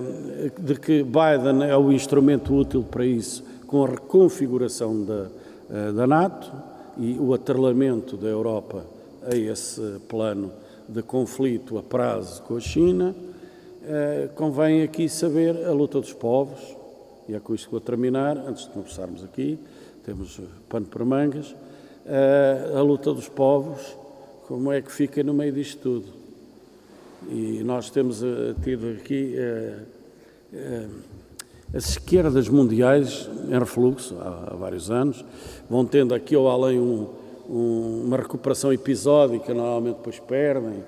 de 0.59 0.75
que 0.75 1.03
Biden 1.03 1.67
é 1.67 1.75
o 1.75 1.91
instrumento 1.91 2.53
útil 2.53 2.83
para 2.83 3.03
isso, 3.03 3.43
com 3.65 3.83
a 3.83 3.89
reconfiguração 3.89 5.03
da, 5.03 5.27
eh, 5.69 5.91
da 5.93 6.05
NATO 6.05 6.51
e 6.97 7.17
o 7.19 7.33
atrelamento 7.33 8.15
da 8.17 8.27
Europa 8.27 8.85
a 9.23 9.35
esse 9.35 9.81
plano 10.07 10.51
de 10.87 11.01
conflito 11.01 11.77
a 11.77 11.81
prazo 11.81 12.43
com 12.43 12.55
a 12.55 12.59
China, 12.59 13.15
convém 14.35 14.83
aqui 14.83 15.09
saber 15.09 15.65
a 15.65 15.71
luta 15.71 15.99
dos 15.99 16.13
povos, 16.13 16.59
e 17.27 17.33
é 17.33 17.39
com 17.39 17.55
isto 17.55 17.65
que 17.65 17.71
vou 17.71 17.81
terminar, 17.81 18.37
antes 18.37 18.65
de 18.65 18.71
começarmos 18.71 19.23
aqui, 19.23 19.57
temos 20.03 20.39
pano 20.67 20.85
para 20.85 21.05
mangas, 21.05 21.55
a 22.75 22.81
luta 22.81 23.13
dos 23.13 23.27
povos, 23.27 23.97
como 24.47 24.71
é 24.71 24.81
que 24.81 24.91
fica 24.91 25.23
no 25.23 25.33
meio 25.33 25.51
disto 25.51 25.79
tudo. 25.81 26.07
E 27.29 27.61
nós 27.63 27.89
temos 27.89 28.21
tido 28.63 28.97
aqui 28.99 29.35
as 31.73 31.89
esquerdas 31.89 32.49
mundiais 32.49 33.29
em 33.49 33.57
refluxo 33.57 34.17
há, 34.19 34.55
vários 34.55 34.91
anos, 34.91 35.23
vão 35.69 35.85
tendo 35.85 36.13
aqui 36.13 36.35
ou 36.35 36.49
além 36.49 36.79
um, 36.79 37.07
um, 37.49 38.03
uma 38.05 38.17
recuperação 38.17 38.73
episódica, 38.73 39.53
normalmente 39.53 39.97
depois 39.97 40.19
perdem. 40.19 40.83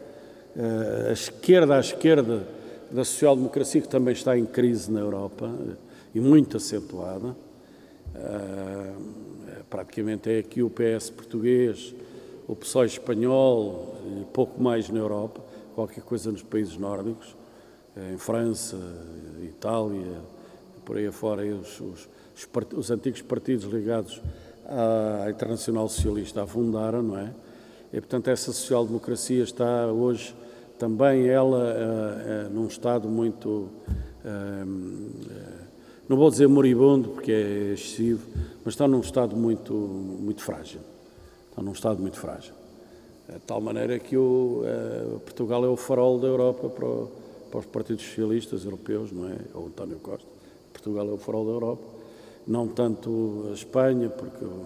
A 1.08 1.12
esquerda 1.14 1.78
à 1.78 1.80
esquerda 1.80 2.46
da 2.94 3.04
social-democracia, 3.04 3.82
que 3.82 3.90
também 3.90 4.14
está 4.14 4.38
em 4.38 4.46
crise 4.46 4.92
na 4.92 5.00
Europa 5.00 5.52
e 6.14 6.20
muito 6.20 6.58
acentuada. 6.58 7.36
Uh, 8.16 9.14
praticamente 9.68 10.30
é 10.30 10.38
aqui 10.38 10.62
o 10.62 10.70
PS 10.70 11.10
português, 11.10 11.96
o 12.48 12.56
PSOE 12.56 12.86
espanhol, 12.86 13.98
e 14.06 14.26
pouco 14.26 14.62
mais 14.62 14.90
na 14.90 15.00
Europa, 15.00 15.42
qualquer 15.74 16.04
coisa 16.04 16.32
nos 16.32 16.44
países 16.44 16.78
nórdicos, 16.78 17.36
em 18.12 18.18
França, 18.18 18.78
Itália, 19.42 20.22
por 20.86 20.98
aí 20.98 21.08
afora, 21.08 21.44
os, 21.44 21.80
os, 21.80 22.10
os, 22.76 22.92
antigos 22.92 23.22
partidos 23.24 23.66
ligados 23.66 24.22
à 24.66 25.30
Internacional 25.30 25.90
Socialista 25.90 26.44
afundaram, 26.44 27.02
não 27.02 27.18
é? 27.18 27.34
E, 27.92 28.00
portanto, 28.00 28.28
essa 28.28 28.52
social-democracia 28.52 29.44
está 29.44 29.88
hoje 29.88 30.36
também 30.78 31.28
ela 31.28 31.58
uh, 31.58 32.48
uh, 32.48 32.54
num 32.54 32.68
estado 32.68 33.08
muito, 33.08 33.48
uh, 33.48 34.66
não 36.08 36.18
vou 36.18 36.30
dizer 36.30 36.48
moribundo, 36.48 37.10
porque 37.10 37.32
é 37.32 37.74
excessivo, 37.74 38.28
mas 38.66 38.74
está 38.74 38.88
num 38.88 39.00
estado 39.00 39.36
muito, 39.36 39.74
muito 39.74 40.42
frágil. 40.44 40.82
Está 41.50 41.62
num 41.62 41.72
estado 41.72 42.02
muito 42.02 42.18
frágil. 42.18 42.54
De 43.32 43.40
tal 43.40 43.62
maneira 43.62 43.98
que 44.00 44.18
o, 44.18 44.64
Portugal 45.24 45.64
é 45.64 45.68
o 45.68 45.78
farol 45.78 46.20
da 46.20 46.28
Europa 46.28 46.68
para, 46.68 46.86
o, 46.86 47.12
para 47.50 47.60
os 47.60 47.66
partidos 47.66 48.04
socialistas 48.04 48.66
europeus, 48.66 49.12
não 49.12 49.30
é? 49.30 49.38
O 49.54 49.68
António 49.68 49.98
Costa. 50.00 50.28
Portugal 50.74 51.08
é 51.08 51.12
o 51.12 51.18
farol 51.18 51.46
da 51.46 51.52
Europa, 51.52 51.84
não 52.46 52.68
tanto 52.68 53.46
a 53.50 53.54
Espanha, 53.54 54.10
porque 54.10 54.44
o, 54.44 54.66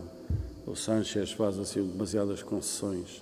o 0.66 0.76
Sánchez 0.76 1.34
faz 1.34 1.60
assim 1.60 1.84
demasiadas 1.86 2.42
concessões 2.42 3.22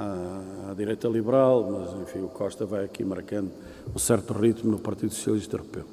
à, 0.00 0.70
à, 0.70 0.74
direita 0.74 1.06
liberal, 1.08 1.68
mas 1.70 2.00
enfim, 2.00 2.20
o 2.20 2.28
Costa 2.28 2.64
vai 2.64 2.84
aqui 2.84 3.04
marcando 3.04 3.50
um 3.94 3.98
certo 3.98 4.32
ritmo 4.32 4.70
no 4.70 4.78
Partido 4.78 5.12
Socialista 5.12 5.56
Europeu. 5.56 5.84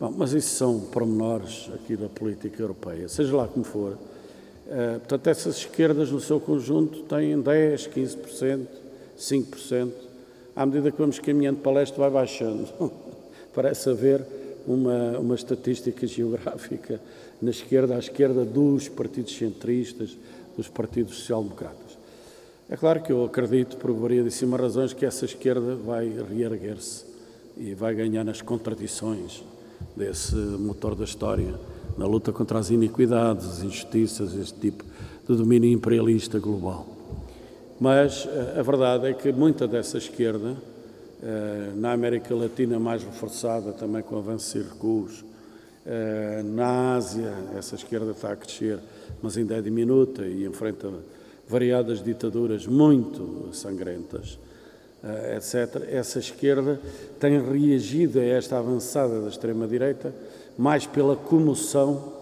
Bom, 0.00 0.14
mas 0.16 0.32
isso 0.32 0.56
são 0.56 0.80
pormenores 0.80 1.70
aqui 1.74 1.94
da 1.94 2.08
política 2.08 2.62
europeia, 2.62 3.08
seja 3.08 3.36
lá 3.36 3.46
como 3.46 3.64
for. 3.64 3.92
Uh, 3.92 4.98
portanto, 5.00 5.26
essas 5.26 5.56
esquerdas 5.58 6.10
no 6.10 6.20
seu 6.20 6.40
conjunto 6.40 7.02
têm 7.02 7.38
10, 7.38 7.88
15%, 7.88 8.66
5%. 9.18 9.92
À 10.56 10.64
medida 10.64 10.90
que 10.90 10.98
vamos 10.98 11.18
caminhando 11.18 11.60
para 11.60 11.72
leste, 11.72 11.98
vai 11.98 12.10
baixando. 12.10 12.66
Parece 13.54 13.90
haver 13.90 14.24
uma, 14.66 15.18
uma 15.18 15.34
estatística 15.34 16.06
geográfica 16.06 17.00
na 17.40 17.50
esquerda, 17.50 17.96
à 17.96 17.98
esquerda 17.98 18.44
dos 18.44 18.88
partidos 18.88 19.36
centristas, 19.36 20.16
dos 20.56 20.68
partidos 20.68 21.16
social-democratas. 21.16 21.81
É 22.72 22.76
claro 22.78 23.02
que 23.02 23.12
eu 23.12 23.22
acredito, 23.26 23.76
por 23.76 23.92
variedíssimas 23.92 24.58
razões, 24.58 24.94
que 24.94 25.04
essa 25.04 25.26
esquerda 25.26 25.76
vai 25.76 26.08
reerguer-se 26.08 27.04
e 27.54 27.74
vai 27.74 27.94
ganhar 27.94 28.24
nas 28.24 28.40
contradições 28.40 29.44
desse 29.94 30.34
motor 30.34 30.94
da 30.94 31.04
história, 31.04 31.54
na 31.98 32.06
luta 32.06 32.32
contra 32.32 32.58
as 32.58 32.70
iniquidades, 32.70 33.46
as 33.46 33.62
injustiças, 33.62 34.34
este 34.34 34.58
tipo 34.58 34.84
de 35.28 35.36
domínio 35.36 35.70
imperialista 35.70 36.38
global. 36.38 36.86
Mas 37.78 38.26
eh, 38.26 38.58
a 38.58 38.62
verdade 38.62 39.06
é 39.08 39.12
que 39.12 39.30
muita 39.32 39.68
dessa 39.68 39.98
esquerda 39.98 40.56
eh, 41.22 41.72
na 41.76 41.92
América 41.92 42.34
Latina 42.34 42.78
mais 42.78 43.04
reforçada 43.04 43.72
também 43.72 44.02
com 44.02 44.16
avanços 44.16 44.54
e 44.54 44.62
recuos, 44.62 45.22
eh, 45.84 46.40
na 46.42 46.94
Ásia 46.96 47.34
essa 47.54 47.74
esquerda 47.74 48.12
está 48.12 48.32
a 48.32 48.36
crescer, 48.36 48.78
mas 49.20 49.36
ainda 49.36 49.58
é 49.58 49.60
diminuta 49.60 50.24
e 50.24 50.46
enfrenta 50.46 50.90
variadas 51.52 52.02
ditaduras 52.02 52.66
muito 52.66 53.50
sangrentas, 53.52 54.38
eh, 55.04 55.36
etc. 55.36 55.82
Essa 55.88 56.18
esquerda 56.18 56.80
tem 57.20 57.40
reagido 57.40 58.18
a 58.18 58.24
esta 58.24 58.58
avançada 58.58 59.20
da 59.20 59.28
extrema-direita 59.28 60.14
mais 60.56 60.86
pela 60.86 61.14
comoção 61.14 62.12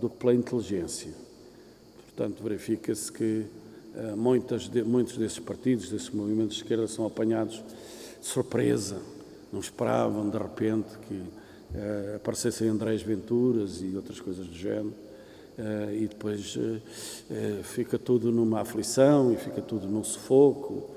do 0.00 0.08
que 0.10 0.16
pela 0.16 0.34
inteligência. 0.34 1.12
Portanto, 2.06 2.42
verifica-se 2.42 3.10
que 3.10 3.46
muitos 4.16 4.68
desses 5.16 5.38
partidos, 5.38 5.90
desses 5.90 6.10
movimentos 6.10 6.56
de 6.56 6.62
esquerda, 6.62 6.86
são 6.86 7.06
apanhados 7.06 7.62
surpresa, 8.20 8.98
não 9.52 9.60
esperavam 9.60 10.28
de 10.28 10.38
repente 10.38 10.88
que 11.08 11.14
uh, 11.14 12.16
aparecessem 12.16 12.68
Andrés 12.68 13.02
Venturas 13.02 13.80
e 13.82 13.96
outras 13.96 14.20
coisas 14.20 14.46
do 14.46 14.54
género. 14.54 14.92
Uh, 15.60 15.92
e 15.92 16.06
depois 16.06 16.56
uh, 16.56 16.80
fica 17.62 17.98
tudo 17.98 18.32
numa 18.32 18.60
aflição 18.60 19.30
e 19.30 19.36
fica 19.36 19.60
tudo 19.60 19.86
num 19.86 20.02
sufoco 20.02 20.88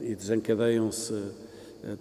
e 0.00 0.14
desencadeiam-se 0.14 1.14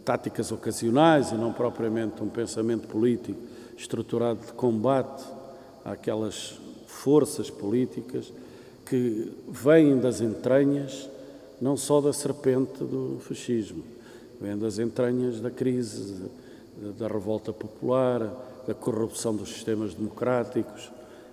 táticas 0.06 0.52
ocasionais 0.52 1.32
e 1.32 1.36
não 1.36 1.52
propriamente 1.52 2.22
um 2.22 2.30
pensamento 2.30 2.88
político 2.88 3.40
estruturado 3.78 4.46
de 4.46 4.54
combate 4.54 5.24
àquelas 5.84 6.60
forças 6.86 7.50
políticas 7.50 8.32
que 8.86 9.32
vêm 9.50 9.98
das 10.00 10.22
entranhas 10.22 11.10
não 11.62 11.78
só 11.78 12.02
da 12.02 12.12
serpente 12.12 12.84
do 12.84 13.20
fascismo, 13.20 13.84
vem 14.42 14.58
das 14.58 14.80
entranhas 14.80 15.40
da 15.40 15.52
crise, 15.52 16.30
da 16.98 17.08
revolta 17.08 17.54
popular, 17.54 18.51
da 18.68 18.74
corrupção 18.74 19.36
dos 19.36 19.50
sistemas 19.50 19.94
democráticos, 19.94 20.92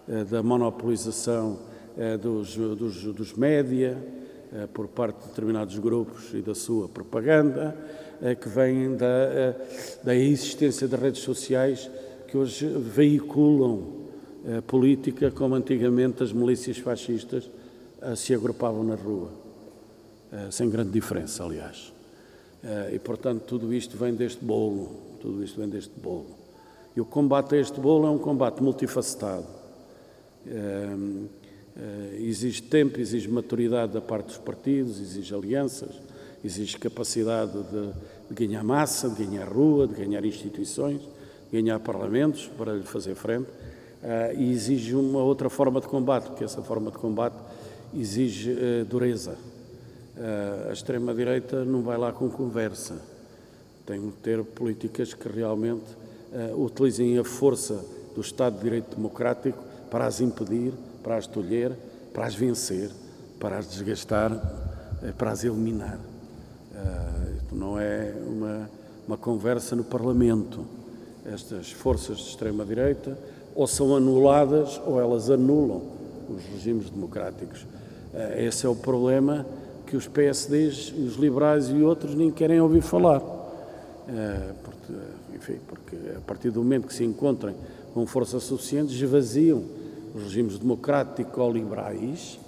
eh, 0.08 0.24
da 0.24 0.42
monopolização 0.42 1.58
eh, 1.96 2.16
dos, 2.16 2.56
dos, 2.56 3.02
dos 3.12 3.34
média 3.34 3.98
eh, 4.52 4.66
por 4.72 4.88
parte 4.88 5.20
de 5.20 5.28
determinados 5.28 5.78
grupos 5.78 6.32
e 6.32 6.40
da 6.40 6.54
sua 6.54 6.88
propaganda, 6.88 7.76
que 8.40 8.48
vem 8.48 8.96
da, 8.96 9.54
da 10.02 10.12
existência 10.12 10.88
de 10.88 10.96
redes 10.96 11.22
sociais 11.22 11.88
que 12.26 12.36
hoje 12.36 12.66
veiculam 12.66 14.08
política 14.66 15.30
como 15.30 15.54
antigamente 15.54 16.24
as 16.24 16.32
milícias 16.32 16.78
fascistas 16.78 17.48
se 18.16 18.34
agrupavam 18.34 18.82
na 18.82 18.96
rua. 18.96 19.30
Sem 20.50 20.68
grande 20.68 20.90
diferença, 20.90 21.44
aliás. 21.44 21.92
E, 22.92 22.98
portanto, 22.98 23.44
tudo 23.46 23.72
isto 23.72 23.96
vem 23.96 24.12
deste 24.16 24.44
bolo, 24.44 24.90
tudo 25.20 25.44
isto 25.44 25.60
vem 25.60 25.68
deste 25.68 25.92
bolo. 25.96 26.37
E 26.98 27.00
o 27.00 27.04
combate 27.04 27.54
a 27.54 27.58
este 27.58 27.78
bolo 27.78 28.08
é 28.08 28.10
um 28.10 28.18
combate 28.18 28.60
multifacetado. 28.60 29.46
Eh, 30.44 30.96
exige 32.18 32.60
tempo, 32.60 32.98
exige 32.98 33.28
maturidade 33.28 33.92
da 33.92 34.00
parte 34.00 34.26
dos 34.26 34.38
partidos, 34.38 35.00
exige 35.00 35.32
alianças, 35.32 35.94
exige 36.44 36.76
capacidade 36.76 37.52
de, 37.52 37.92
de 38.28 38.34
ganhar 38.34 38.64
massa, 38.64 39.08
de 39.08 39.24
ganhar 39.24 39.46
rua, 39.46 39.86
de 39.86 39.94
ganhar 39.94 40.24
instituições, 40.24 41.00
de 41.00 41.62
ganhar 41.62 41.78
parlamentos 41.78 42.50
para 42.58 42.72
lhe 42.72 42.82
fazer 42.82 43.14
frente. 43.14 43.46
e 44.36 44.50
exige 44.50 44.96
uma 44.96 45.22
outra 45.22 45.48
forma 45.48 45.80
de 45.80 45.86
combate, 45.86 46.24
porque 46.24 46.42
essa 46.42 46.62
forma 46.62 46.90
de 46.90 46.98
combate 46.98 47.36
exige 47.94 48.56
dureza, 48.90 49.38
a 50.68 50.72
extrema-direita 50.72 51.64
não 51.64 51.80
vai 51.80 51.96
lá 51.96 52.10
com 52.10 52.28
conversa. 52.28 53.00
Tem 53.86 54.00
que 54.00 54.16
ter 54.16 54.42
políticas 54.42 55.14
que 55.14 55.28
realmente 55.28 56.07
uh, 56.32 56.64
utilizem 56.64 57.18
a 57.18 57.24
força 57.24 57.84
do 58.14 58.20
Estado 58.20 58.56
de 58.56 58.62
Direito 58.62 58.96
Democrático 58.96 59.58
para 59.90 60.06
as 60.06 60.20
impedir, 60.20 60.72
para 61.02 61.16
as 61.16 61.26
tolher, 61.26 61.72
para 62.12 62.26
as 62.26 62.34
vencer, 62.34 62.90
para 63.38 63.58
as 63.58 63.68
desgastar, 63.68 64.32
uh, 64.32 65.12
para 65.16 65.30
as 65.30 65.44
eliminar. 65.44 65.98
Uh, 66.72 67.54
não 67.54 67.78
é 67.78 68.14
uma, 68.26 68.70
uma 69.06 69.16
conversa 69.16 69.74
no 69.74 69.84
Parlamento. 69.84 70.64
Estas 71.24 71.70
forças 71.70 72.18
de 72.18 72.28
extrema-direita 72.28 73.18
ou 73.54 73.66
são 73.66 73.94
anuladas 73.94 74.80
ou 74.86 75.00
elas 75.00 75.30
anulam 75.30 75.82
os 76.28 76.42
regimes 76.54 76.88
democráticos. 76.90 77.66
Esse 78.36 78.64
é 78.64 78.68
o 78.68 78.74
problema 78.74 79.44
que 79.86 79.96
os 79.96 80.06
PSDs, 80.06 80.92
os 80.92 81.16
liberais 81.16 81.68
e 81.68 81.82
outros 81.82 82.14
nem 82.14 82.30
querem 82.30 82.60
ouvir 82.60 82.82
falar. 82.82 83.37
Eh, 84.08 84.52
porque, 84.64 84.92
enfim, 85.36 85.58
porque 85.66 85.96
a 86.16 86.20
partir 86.20 86.50
do 86.50 86.62
momento 86.62 86.86
que 86.86 86.94
se 86.94 87.04
encontrem 87.04 87.54
com 87.92 88.06
força 88.06 88.40
suficiente, 88.40 88.94
esvaziam 88.94 89.62
os 90.14 90.22
regimes 90.24 90.58
democrático-liberais, 90.58 92.38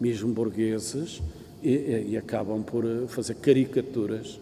mesmo 0.00 0.32
burgueses, 0.32 1.20
e, 1.62 2.06
e, 2.10 2.16
acabam 2.16 2.62
por 2.62 2.84
fazer 3.08 3.34
caricaturas 3.34 4.40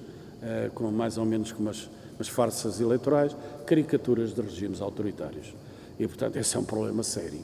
com 0.72 0.88
mais 0.88 1.18
ou 1.18 1.24
menos 1.24 1.50
com 1.50 1.60
umas, 1.60 1.90
umas 2.16 2.28
farsas 2.28 2.80
eleitorais, 2.80 3.34
caricaturas 3.66 4.32
de 4.32 4.40
regimes 4.40 4.80
autoritários. 4.80 5.52
E, 5.98 6.06
portanto, 6.06 6.36
esse 6.36 6.56
é 6.56 6.60
um 6.60 6.64
problema 6.64 7.02
sério. 7.02 7.40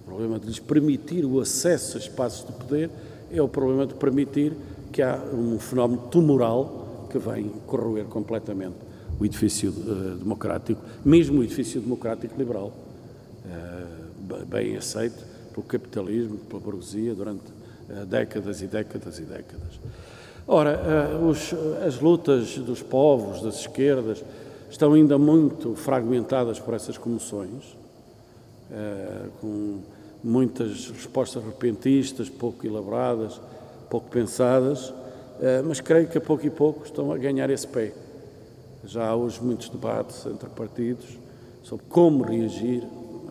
O 0.00 0.04
problema 0.06 0.38
de 0.38 0.46
lhes 0.46 0.58
permitir 0.58 1.24
o 1.24 1.40
acesso 1.40 1.98
a 1.98 2.00
espaços 2.00 2.46
de 2.46 2.52
poder 2.52 2.90
é 3.30 3.42
o 3.42 3.48
problema 3.48 3.86
de 3.86 3.94
permitir 3.94 4.54
que 4.90 5.02
há 5.02 5.16
um 5.16 5.58
fenómeno 5.58 6.02
tumoral 6.10 6.83
que 7.14 7.18
vem 7.18 7.48
corroer 7.64 8.06
completamente 8.06 8.74
o 9.20 9.24
edifício 9.24 9.70
uh, 9.70 10.16
democrático, 10.16 10.80
mesmo 11.04 11.40
o 11.40 11.44
edifício 11.44 11.80
democrático 11.80 12.36
liberal, 12.36 12.72
uh, 13.46 14.44
bem 14.46 14.76
aceito 14.76 15.22
pelo 15.52 15.62
capitalismo, 15.64 16.38
pela 16.38 16.60
burguesia 16.60 17.14
durante 17.14 17.44
uh, 17.88 18.04
décadas 18.04 18.60
e 18.62 18.66
décadas 18.66 19.20
e 19.20 19.22
décadas. 19.22 19.80
Ora, 20.46 20.78
os, 21.26 21.54
as 21.86 22.00
lutas 22.00 22.58
dos 22.58 22.82
povos, 22.82 23.40
das 23.40 23.60
esquerdas, 23.60 24.22
estão 24.68 24.92
ainda 24.92 25.16
muito 25.16 25.74
fragmentadas 25.74 26.60
por 26.60 26.74
essas 26.74 26.98
comoções, 26.98 27.74
com 29.40 29.78
muitas 30.22 30.90
respostas 30.90 31.42
repentistas, 31.42 32.28
pouco 32.28 32.66
elaboradas, 32.66 33.40
pouco 33.88 34.10
pensadas, 34.10 34.92
mas 35.64 35.80
creio 35.80 36.08
que 36.08 36.18
a 36.18 36.20
pouco 36.20 36.46
e 36.46 36.50
pouco 36.50 36.84
estão 36.84 37.12
a 37.12 37.18
ganhar 37.18 37.50
esse 37.50 37.66
pé. 37.66 37.92
Já 38.84 39.08
há 39.08 39.16
hoje 39.16 39.42
muitos 39.42 39.68
debates 39.68 40.26
entre 40.26 40.48
partidos 40.50 41.18
sobre 41.62 41.86
como 41.88 42.22
reagir 42.22 42.84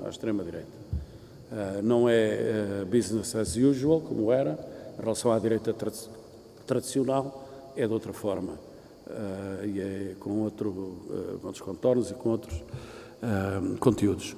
à 0.04 0.10
extrema-direita. 0.10 0.84
Uh, 1.52 1.84
não 1.84 2.10
é 2.10 2.82
uh, 2.82 2.86
business 2.88 3.36
as 3.36 3.56
usual, 3.56 4.02
como 4.02 4.32
era, 4.32 4.58
em 4.98 5.02
relação 5.02 5.32
à 5.32 5.38
direita 5.38 5.72
tra 5.72 5.92
tradicional, 6.66 7.72
é 7.76 7.86
de 7.86 7.94
outra 7.94 8.14
forma. 8.14 8.54
E 9.66 9.82
é 9.82 10.16
com, 10.18 10.44
outro, 10.44 10.72
com 11.42 11.48
outros 11.48 11.62
contornos 11.62 12.10
e 12.10 12.14
com 12.14 12.30
outros 12.30 12.64
conteúdos. 13.80 14.34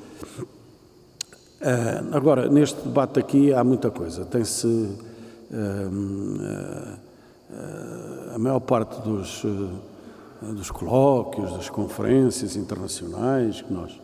agora, 2.12 2.49
neste 2.49 2.82
debate 2.82 3.19
aqui 3.19 3.54
há 3.54 3.63
muita 3.63 3.91
coisa. 3.91 4.25
Tem-se. 4.25 4.97
A 8.34 8.38
maior 8.38 8.60
parte 8.60 9.02
dos 9.02 9.44
dos 10.54 10.70
colóquios, 10.70 11.52
das 11.54 11.70
conferências 11.70 12.56
internacionais 12.56 13.62
que 13.62 13.72
nós 13.72 14.00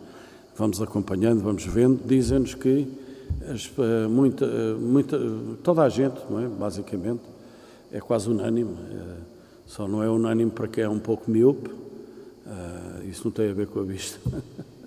vamos 0.56 0.80
acompanhando, 0.80 1.42
vamos 1.42 1.64
vendo, 1.64 2.00
dizem-nos 2.04 2.54
que 2.54 2.86
as, 3.48 3.70
eh, 3.78 4.06
muita, 4.06 4.44
eh, 4.44 4.74
muita, 4.74 5.18
toda 5.62 5.82
a 5.82 5.88
gente, 5.88 6.16
é? 6.20 6.48
basicamente, 6.58 7.22
é 7.90 8.00
quase 8.00 8.28
unânime. 8.28 8.76
Eh, 8.90 9.16
só 9.66 9.88
não 9.88 10.02
é 10.02 10.10
unânime 10.10 10.50
para 10.50 10.68
quem 10.68 10.84
é 10.84 10.88
um 10.88 10.98
pouco 10.98 11.30
míope, 11.30 11.70
isso 13.08 13.22
não 13.24 13.32
tem 13.32 13.50
a 13.50 13.54
ver 13.54 13.66
com 13.68 13.80
a 13.80 13.82
vista. 13.82 14.18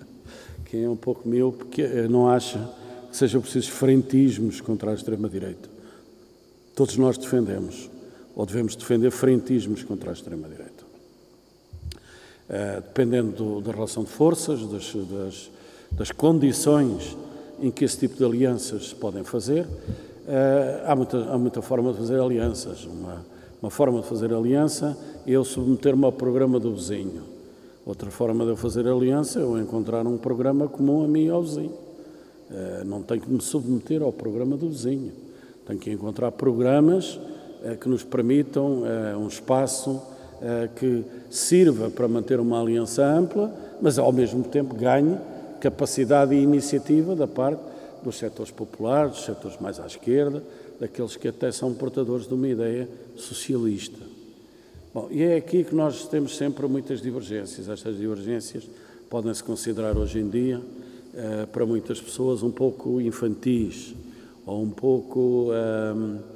quem 0.66 0.84
é 0.84 0.88
um 0.88 0.96
pouco 0.96 1.28
míope 1.28 1.64
que 1.66 1.82
não 2.08 2.28
acha 2.28 2.58
que 3.10 3.16
sejam 3.16 3.40
precisos 3.40 3.68
frentismos 3.68 4.60
contra 4.60 4.92
a 4.92 4.94
extrema-direita. 4.94 5.68
Todos 6.76 6.96
nós 6.96 7.18
defendemos, 7.18 7.90
ou 8.36 8.46
devemos 8.46 8.76
defender 8.76 9.10
frentismos 9.10 9.82
contra 9.82 10.10
a 10.10 10.12
extrema-direita. 10.12 10.86
Eh, 12.48 12.80
dependendo 12.80 13.32
do, 13.32 13.60
da 13.60 13.72
relação 13.72 14.04
de 14.04 14.10
forças, 14.10 14.64
das, 14.68 14.94
das, 14.94 15.50
das, 15.90 16.12
condições 16.12 17.16
em 17.58 17.72
que 17.72 17.84
esse 17.84 17.98
tipo 17.98 18.16
de 18.16 18.24
alianças 18.24 18.90
se 18.90 18.94
podem 18.94 19.24
fazer. 19.24 19.64
Uh, 19.64 20.82
há, 20.84 20.94
muita, 20.94 21.18
há 21.24 21.38
muita 21.38 21.62
forma 21.62 21.92
de 21.92 21.98
fazer 21.98 22.20
alianças. 22.20 22.84
Uma, 22.84 23.24
uma 23.60 23.70
forma 23.70 24.00
de 24.00 24.06
fazer 24.06 24.32
aliança 24.32 24.96
é 25.26 25.30
eu 25.30 25.44
submeter-me 25.44 26.04
ao 26.04 26.12
programa 26.12 26.60
do 26.60 26.72
vizinho. 26.72 27.22
Outra 27.84 28.10
forma 28.10 28.44
de 28.44 28.50
eu 28.50 28.56
fazer 28.56 28.86
aliança 28.86 29.40
é 29.40 29.42
eu 29.42 29.58
encontrar 29.58 30.06
um 30.06 30.16
programa 30.16 30.68
comum 30.68 31.04
a 31.04 31.08
mim 31.08 31.26
e 31.26 31.30
ao 31.30 31.42
vizinho. 31.42 31.74
Uh, 32.50 32.84
não 32.84 33.02
tenho 33.02 33.22
que 33.22 33.30
me 33.30 33.40
submeter 33.40 34.02
ao 34.02 34.12
programa 34.12 34.56
do 34.56 34.68
vizinho. 34.68 35.12
Tenho 35.66 35.80
que 35.80 35.90
encontrar 35.90 36.30
programas 36.32 37.16
uh, 37.16 37.35
que 37.80 37.88
nos 37.88 38.04
permitam 38.04 38.82
um 39.18 39.28
espaço 39.28 40.00
eh, 40.42 40.68
que 40.76 41.02
sirva 41.30 41.88
para 41.88 42.06
manter 42.06 42.38
uma 42.38 42.60
aliança 42.60 43.02
ampla, 43.02 43.50
mas 43.80 43.98
ao 43.98 44.12
mesmo 44.12 44.44
tempo 44.44 44.74
ganhe 44.74 45.16
capacidade 45.60 46.34
e 46.34 46.42
iniciativa 46.42 47.16
da 47.16 47.26
parte 47.26 47.62
dos 48.02 48.18
setores 48.18 48.52
populares, 48.52 49.12
dos 49.12 49.24
setores 49.24 49.58
mais 49.58 49.80
à 49.80 49.86
esquerda, 49.86 50.42
daqueles 50.78 51.16
que 51.16 51.28
até 51.28 51.50
são 51.50 51.72
portadores 51.72 52.26
de 52.26 52.34
uma 52.34 52.46
ideia 52.46 52.86
socialista. 53.16 53.98
Bom, 54.92 55.08
e 55.10 55.22
é 55.22 55.36
aqui 55.36 55.64
que 55.64 55.74
nós 55.74 56.06
temos 56.06 56.36
sempre 56.36 56.66
muitas 56.66 57.00
divergências. 57.00 57.66
Estas 57.66 57.96
divergências 57.96 58.68
podem-se 59.08 59.42
considerar 59.42 59.96
hoje 59.96 60.18
em 60.18 60.28
dia, 60.28 60.60
eh, 61.14 61.46
para 61.50 61.64
muitas 61.64 61.98
pessoas, 61.98 62.42
um 62.42 62.50
pouco 62.50 63.00
infantis 63.00 63.94
ou 64.44 64.62
um 64.62 64.70
pouco. 64.70 65.48
Eh, 65.50 66.35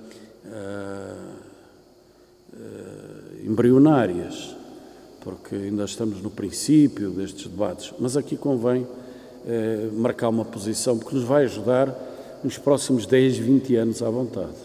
eh, 2.52 3.46
embrionárias, 3.46 4.56
porque 5.20 5.54
ainda 5.54 5.84
estamos 5.84 6.20
no 6.20 6.30
princípio 6.30 7.10
destes 7.10 7.46
debates, 7.46 7.94
mas 7.98 8.16
aqui 8.16 8.36
convém 8.36 8.86
eh, 9.46 9.88
marcar 9.92 10.28
uma 10.28 10.44
posição 10.44 10.98
que 10.98 11.14
nos 11.14 11.22
vai 11.22 11.44
ajudar 11.44 11.94
nos 12.42 12.58
próximos 12.58 13.06
10, 13.06 13.38
20 13.38 13.76
anos 13.76 14.02
à 14.02 14.10
vontade. 14.10 14.56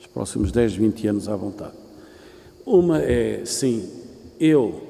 Os 0.00 0.06
próximos 0.06 0.52
10, 0.52 0.76
20 0.76 1.08
anos 1.08 1.28
à 1.28 1.34
vontade. 1.34 1.74
Uma 2.64 3.02
é, 3.02 3.44
sim, 3.44 3.90
eu 4.38 4.80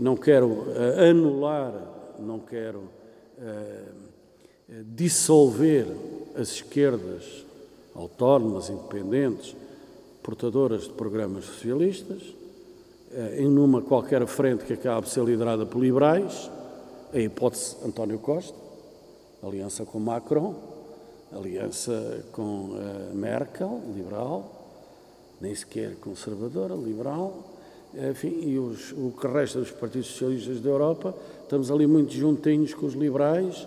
não 0.00 0.16
quero 0.16 0.66
eh, 0.74 1.10
anular, 1.10 1.72
não 2.18 2.40
quero 2.40 2.98
dissolver 4.96 5.86
as 6.34 6.48
esquerdas 6.50 7.46
autónomas, 7.98 8.70
independentes, 8.70 9.56
portadoras 10.22 10.82
de 10.84 10.90
programas 10.90 11.44
socialistas, 11.44 12.22
eh, 13.12 13.38
em 13.40 13.48
numa 13.48 13.82
qualquer 13.82 14.26
frente 14.26 14.64
que 14.64 14.74
acabe 14.74 15.06
de 15.06 15.12
ser 15.12 15.24
liderada 15.24 15.66
por 15.66 15.82
liberais, 15.82 16.50
a 17.12 17.18
hipótese 17.18 17.76
António 17.84 18.18
Costa, 18.18 18.56
aliança 19.42 19.84
com 19.84 19.98
Macron, 19.98 20.54
aliança 21.32 22.24
com 22.32 22.70
eh, 22.76 23.14
Merkel, 23.14 23.80
liberal, 23.94 24.52
nem 25.40 25.54
sequer 25.54 25.96
conservadora, 25.96 26.74
liberal, 26.74 27.44
enfim, 28.10 28.40
e 28.42 28.58
os, 28.58 28.92
o 28.92 29.12
que 29.18 29.26
resta 29.26 29.60
dos 29.60 29.70
partidos 29.70 30.08
socialistas 30.08 30.60
da 30.60 30.68
Europa, 30.68 31.14
estamos 31.42 31.70
ali 31.70 31.86
muito 31.86 32.12
juntinhos 32.12 32.74
com 32.74 32.86
os 32.86 32.94
liberais 32.94 33.66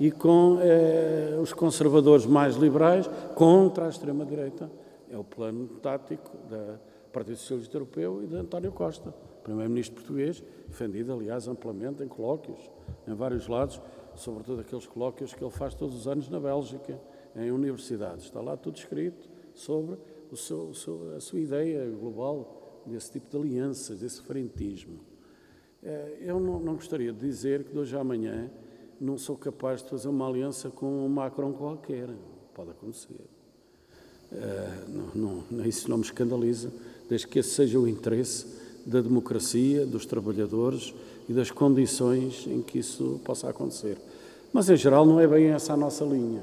e 0.00 0.10
com 0.10 0.58
eh, 0.62 1.38
os 1.40 1.52
conservadores 1.52 2.24
mais 2.24 2.56
liberais 2.56 3.08
contra 3.34 3.84
a 3.84 3.88
extrema-direita 3.90 4.70
é 5.10 5.18
o 5.18 5.22
plano 5.22 5.68
tático 5.82 6.30
do 6.48 6.80
Partido 7.12 7.36
Socialista 7.36 7.76
Europeu 7.76 8.22
e 8.22 8.26
de 8.26 8.34
António 8.34 8.72
Costa, 8.72 9.12
primeiro-ministro 9.44 9.96
português, 9.96 10.42
defendido, 10.66 11.12
aliás, 11.12 11.46
amplamente 11.48 12.02
em 12.02 12.08
colóquios, 12.08 12.58
em 13.06 13.14
vários 13.14 13.46
lados, 13.46 13.80
sobretudo 14.14 14.60
aqueles 14.60 14.86
colóquios 14.86 15.34
que 15.34 15.44
ele 15.44 15.50
faz 15.50 15.74
todos 15.74 15.94
os 15.94 16.08
anos 16.08 16.30
na 16.30 16.40
Bélgica, 16.40 16.98
em 17.36 17.50
universidades. 17.50 18.24
Está 18.24 18.40
lá 18.40 18.56
tudo 18.56 18.76
escrito 18.76 19.28
sobre 19.52 19.98
o 20.30 20.36
seu, 20.36 20.68
o 20.68 20.74
seu, 20.74 21.14
a 21.16 21.20
sua 21.20 21.40
ideia 21.40 21.90
global 21.90 22.82
desse 22.86 23.12
tipo 23.12 23.28
de 23.28 23.36
alianças, 23.36 24.00
desse 24.00 24.22
frentismo. 24.22 25.00
É, 25.82 26.18
eu 26.20 26.38
não, 26.38 26.60
não, 26.60 26.74
gostaria 26.74 27.12
de 27.12 27.18
dizer 27.18 27.64
que 27.64 27.72
de 27.72 27.78
hoje 27.78 27.96
à 27.96 28.00
amanhã 28.00 28.50
não 29.00 29.16
sou 29.16 29.36
capaz 29.36 29.82
de 29.82 29.88
fazer 29.88 30.08
uma 30.08 30.28
aliança 30.28 30.68
com 30.68 31.06
um 31.06 31.08
Macron 31.08 31.52
qualquer. 31.52 32.08
Pode 32.54 32.70
acontecer. 32.70 33.24
Uh, 34.30 35.10
não, 35.14 35.42
não, 35.50 35.66
isso 35.66 35.88
não 35.88 35.96
me 35.96 36.04
escandaliza, 36.04 36.70
desde 37.08 37.26
que 37.26 37.38
esse 37.38 37.50
seja 37.50 37.78
o 37.78 37.88
interesse 37.88 38.46
da 38.84 39.00
democracia, 39.00 39.86
dos 39.86 40.06
trabalhadores 40.06 40.94
e 41.28 41.32
das 41.32 41.50
condições 41.50 42.46
em 42.46 42.60
que 42.62 42.78
isso 42.78 43.20
possa 43.24 43.48
acontecer. 43.48 43.96
Mas, 44.52 44.68
em 44.68 44.76
geral, 44.76 45.06
não 45.06 45.18
é 45.18 45.26
bem 45.26 45.46
essa 45.46 45.72
a 45.72 45.76
nossa 45.76 46.04
linha. 46.04 46.42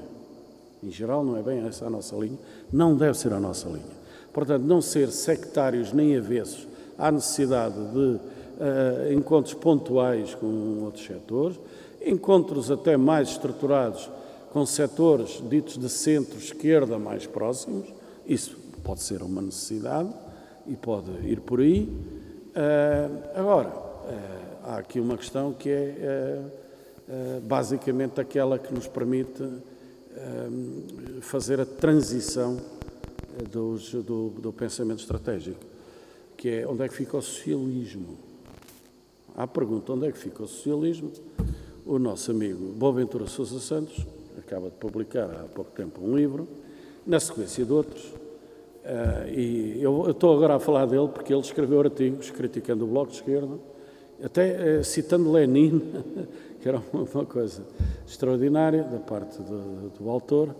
Em 0.83 0.91
geral, 0.91 1.23
não 1.23 1.37
é 1.37 1.43
bem 1.43 1.59
essa 1.59 1.85
a 1.85 1.89
nossa 1.89 2.15
linha. 2.15 2.37
Não 2.71 2.95
deve 2.95 3.17
ser 3.17 3.33
a 3.33 3.39
nossa 3.39 3.67
linha. 3.67 3.97
Portanto, 4.33 4.63
não 4.63 4.81
ser 4.81 5.11
sectários 5.11 5.91
nem 5.91 6.17
avessos 6.17 6.67
à 6.97 7.11
necessidade 7.11 7.75
de 7.75 7.99
uh, 7.99 9.13
encontros 9.13 9.53
pontuais 9.53 10.35
com 10.35 10.83
outros 10.83 11.05
setores, 11.05 11.59
encontros 12.05 12.71
até 12.71 12.97
mais 12.97 13.29
estruturados 13.29 14.09
com 14.51 14.65
setores 14.65 15.41
ditos 15.49 15.77
de 15.77 15.89
centro-esquerda 15.89 16.97
mais 16.97 17.27
próximos, 17.27 17.87
isso 18.25 18.57
pode 18.83 19.01
ser 19.01 19.21
uma 19.21 19.41
necessidade 19.41 20.09
e 20.65 20.75
pode 20.75 21.11
ir 21.27 21.41
por 21.41 21.59
aí. 21.59 21.83
Uh, 21.83 23.39
agora, 23.39 23.69
uh, 23.69 24.57
há 24.63 24.77
aqui 24.77 24.99
uma 24.99 25.17
questão 25.17 25.53
que 25.53 25.69
é 25.69 26.41
uh, 27.07 27.41
basicamente 27.41 28.19
aquela 28.19 28.57
que 28.57 28.73
nos 28.73 28.87
permite 28.87 29.43
fazer 31.21 31.61
a 31.61 31.65
transição 31.65 32.57
dos, 33.51 33.91
do, 33.91 34.29
do, 34.29 34.51
pensamento 34.51 34.99
estratégico, 34.99 35.59
que 36.35 36.49
é 36.49 36.67
onde 36.67 36.83
é 36.83 36.87
que 36.87 36.95
fica 36.95 37.17
o 37.17 37.21
socialismo. 37.21 38.17
À 39.35 39.45
pergunta 39.45 39.93
onde 39.93 40.07
é 40.07 40.11
que 40.11 40.17
fica 40.17 40.41
o 40.41 40.47
socialismo, 40.47 41.11
o 41.87 41.97
nosso 41.97 42.31
amigo 42.31 42.73
Boaventura 42.73 43.27
Sousa 43.27 43.59
Santos 43.61 44.05
acaba 44.37 44.69
de 44.69 44.75
publicar 44.75 45.23
há 45.23 45.45
pouco 45.45 45.71
tempo 45.71 46.01
um 46.03 46.15
livro, 46.15 46.45
na 47.05 47.17
sequência 47.17 47.63
de 47.63 47.71
outros, 47.71 48.03
uh, 48.03 49.29
e 49.33 49.81
eu 49.81 50.09
estou 50.11 50.35
agora 50.35 50.55
a 50.55 50.59
falar 50.59 50.85
dele 50.85 51.07
porque 51.07 51.33
ele 51.33 51.41
escreveu 51.41 51.79
artigos 51.79 52.29
criticando 52.29 52.83
o 52.83 52.87
Bloco 52.87 53.11
de 53.11 53.17
Esquerda, 53.17 53.57
até 54.21 54.79
uh, 54.79 54.83
citando 54.83 55.31
Lenin, 55.31 55.81
que 56.59 56.67
era 56.67 56.81
uma 56.91 57.25
coisa 57.25 57.63
extraordinária 58.05 58.83
da 58.83 58.99
parte 58.99 59.41
do, 59.41 59.89
do 59.97 60.09
autor, 60.09 60.53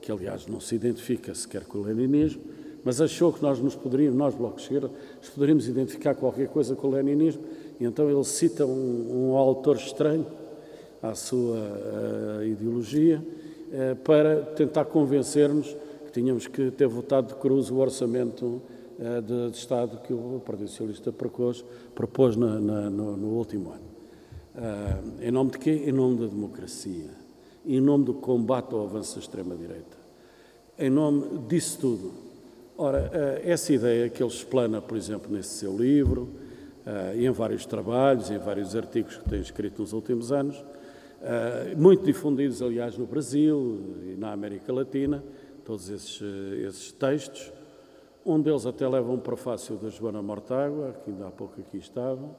que 0.00 0.10
aliás 0.10 0.46
não 0.46 0.60
se 0.60 0.74
identifica 0.74 1.34
sequer 1.34 1.64
com 1.64 1.78
o 1.78 1.82
leninismo, 1.82 2.42
mas 2.82 3.02
achou 3.02 3.32
que 3.32 3.42
nós 3.42 3.58
nos 3.60 3.74
poderíamos, 3.74 4.16
nós, 4.16 4.34
Bloco 4.34 4.56
de 4.56 4.62
Esquerda, 4.62 4.90
nos 5.18 5.28
poderíamos 5.28 5.68
identificar 5.68 6.14
qualquer 6.14 6.48
coisa 6.48 6.74
com 6.74 6.88
o 6.88 6.90
leninismo, 6.90 7.42
e 7.78 7.84
então 7.84 8.10
ele 8.10 8.24
cita 8.24 8.64
um, 8.64 9.30
um 9.30 9.36
autor 9.36 9.76
estranho 9.76 10.26
à 11.10 11.14
sua 11.14 11.58
uh, 11.58 12.44
ideologia 12.44 13.22
uh, 13.22 13.96
para 13.96 14.40
tentar 14.40 14.86
convencer-nos 14.86 15.76
que 16.06 16.12
tínhamos 16.12 16.46
que 16.46 16.70
ter 16.70 16.86
votado 16.86 17.28
de 17.28 17.34
cruz 17.34 17.70
o 17.70 17.76
orçamento 17.76 18.62
uh, 18.98 19.22
de, 19.22 19.50
de, 19.50 19.56
Estado 19.56 19.98
que 19.98 20.12
o 20.12 20.40
Partido 20.44 20.68
Socialista 20.68 21.12
propôs, 21.12 21.64
propôs 21.94 22.36
na, 22.36 22.58
na, 22.58 22.90
no, 22.90 23.16
no, 23.16 23.28
último 23.28 23.70
ano. 23.70 23.84
em 25.20 25.30
nome 25.30 25.50
de 25.50 25.58
quê? 25.58 25.82
Em 25.86 25.92
nome 25.92 26.20
da 26.20 26.26
democracia, 26.26 27.10
em 27.66 27.80
nome 27.80 28.04
do 28.04 28.14
combate 28.14 28.72
ao 28.72 28.84
avanço 28.84 29.16
da 29.16 29.20
extrema-direita, 29.20 29.96
em 30.78 30.88
nome 30.88 31.38
disso 31.48 31.78
tudo. 31.80 32.12
Ora, 32.76 33.10
essa 33.44 33.72
ideia 33.72 34.08
que 34.08 34.20
ele 34.20 34.30
explana, 34.30 34.80
por 34.80 34.96
exemplo, 34.96 35.32
nesse 35.32 35.50
seu 35.50 35.76
livro, 35.76 36.28
uh, 36.84 37.18
em 37.18 37.30
vários 37.30 37.66
trabalhos, 37.66 38.30
em 38.30 38.38
vários 38.38 38.74
artigos 38.74 39.16
que 39.16 39.28
tem 39.28 39.40
escrito 39.40 39.82
nos 39.82 39.92
últimos 39.92 40.32
anos, 40.32 40.62
muito 41.76 42.04
difundidos, 42.04 42.60
aliás, 42.62 42.98
no 42.98 43.06
Brasil 43.06 43.80
e 44.04 44.16
na 44.16 44.32
América 44.32 44.72
Latina, 44.72 45.24
todos 45.64 45.88
esses, 45.88 46.20
esses 46.66 46.92
textos. 46.92 47.52
Um 48.24 48.40
deles 48.40 48.66
até 48.66 48.88
leva 48.88 49.10
um 49.12 49.18
prefácio 49.18 49.76
da 49.76 49.88
Joana 49.88 50.22
Mortágua, 50.22 50.94
que 51.04 51.10
ainda 51.10 51.28
há 51.28 51.30
pouco 51.30 51.60
aqui 51.60 51.76
estava, 51.76 52.34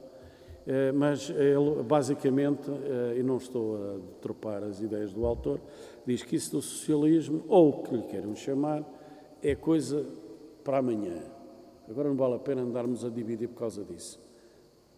mas 0.94 1.30
ele, 1.30 1.82
basicamente, 1.84 2.68
e 3.16 3.22
não 3.22 3.36
estou 3.36 3.76
a 3.76 3.98
detropar 3.98 4.64
as 4.64 4.80
ideias 4.80 5.12
do 5.12 5.24
autor, 5.24 5.60
diz 6.04 6.22
que 6.22 6.34
isso 6.34 6.52
do 6.52 6.62
socialismo, 6.62 7.44
ou 7.46 7.68
o 7.68 7.82
que 7.84 7.94
lhe 7.94 8.02
queiram 8.02 8.34
chamar, 8.34 8.84
é 9.42 9.54
coisa 9.54 10.04
para 10.64 10.78
amanhã. 10.78 11.22
Agora 11.88 12.08
não 12.08 12.16
vale 12.16 12.34
a 12.34 12.38
pena 12.40 12.62
andarmos 12.62 13.04
a 13.04 13.08
dividir 13.08 13.48
por 13.48 13.60
causa 13.60 13.84
disso. 13.84 14.20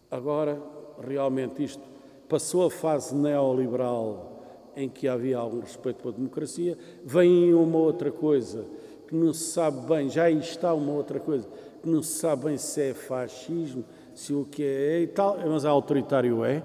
Agora, 0.09 0.59
realmente, 0.99 1.63
isto 1.63 1.83
passou 2.29 2.67
a 2.67 2.69
fase 2.69 3.13
neoliberal 3.15 4.39
em 4.75 4.87
que 4.87 5.07
havia 5.07 5.37
algum 5.37 5.59
respeito 5.59 6.01
pela 6.01 6.13
democracia, 6.13 6.77
vem 7.03 7.53
uma 7.53 7.77
outra 7.77 8.11
coisa 8.11 8.65
que 9.07 9.15
não 9.15 9.33
se 9.33 9.51
sabe 9.51 9.87
bem, 9.87 10.07
já 10.07 10.29
está 10.29 10.73
uma 10.73 10.93
outra 10.93 11.19
coisa, 11.19 11.47
que 11.81 11.89
não 11.89 12.03
se 12.03 12.19
sabe 12.19 12.45
bem 12.45 12.57
se 12.57 12.81
é 12.81 12.93
fascismo, 12.93 13.83
se 14.13 14.33
o 14.33 14.45
que 14.45 14.63
é 14.63 15.01
e 15.01 15.07
tal, 15.07 15.37
mas 15.47 15.65
é 15.65 15.67
autoritário 15.67 16.45
é, 16.45 16.61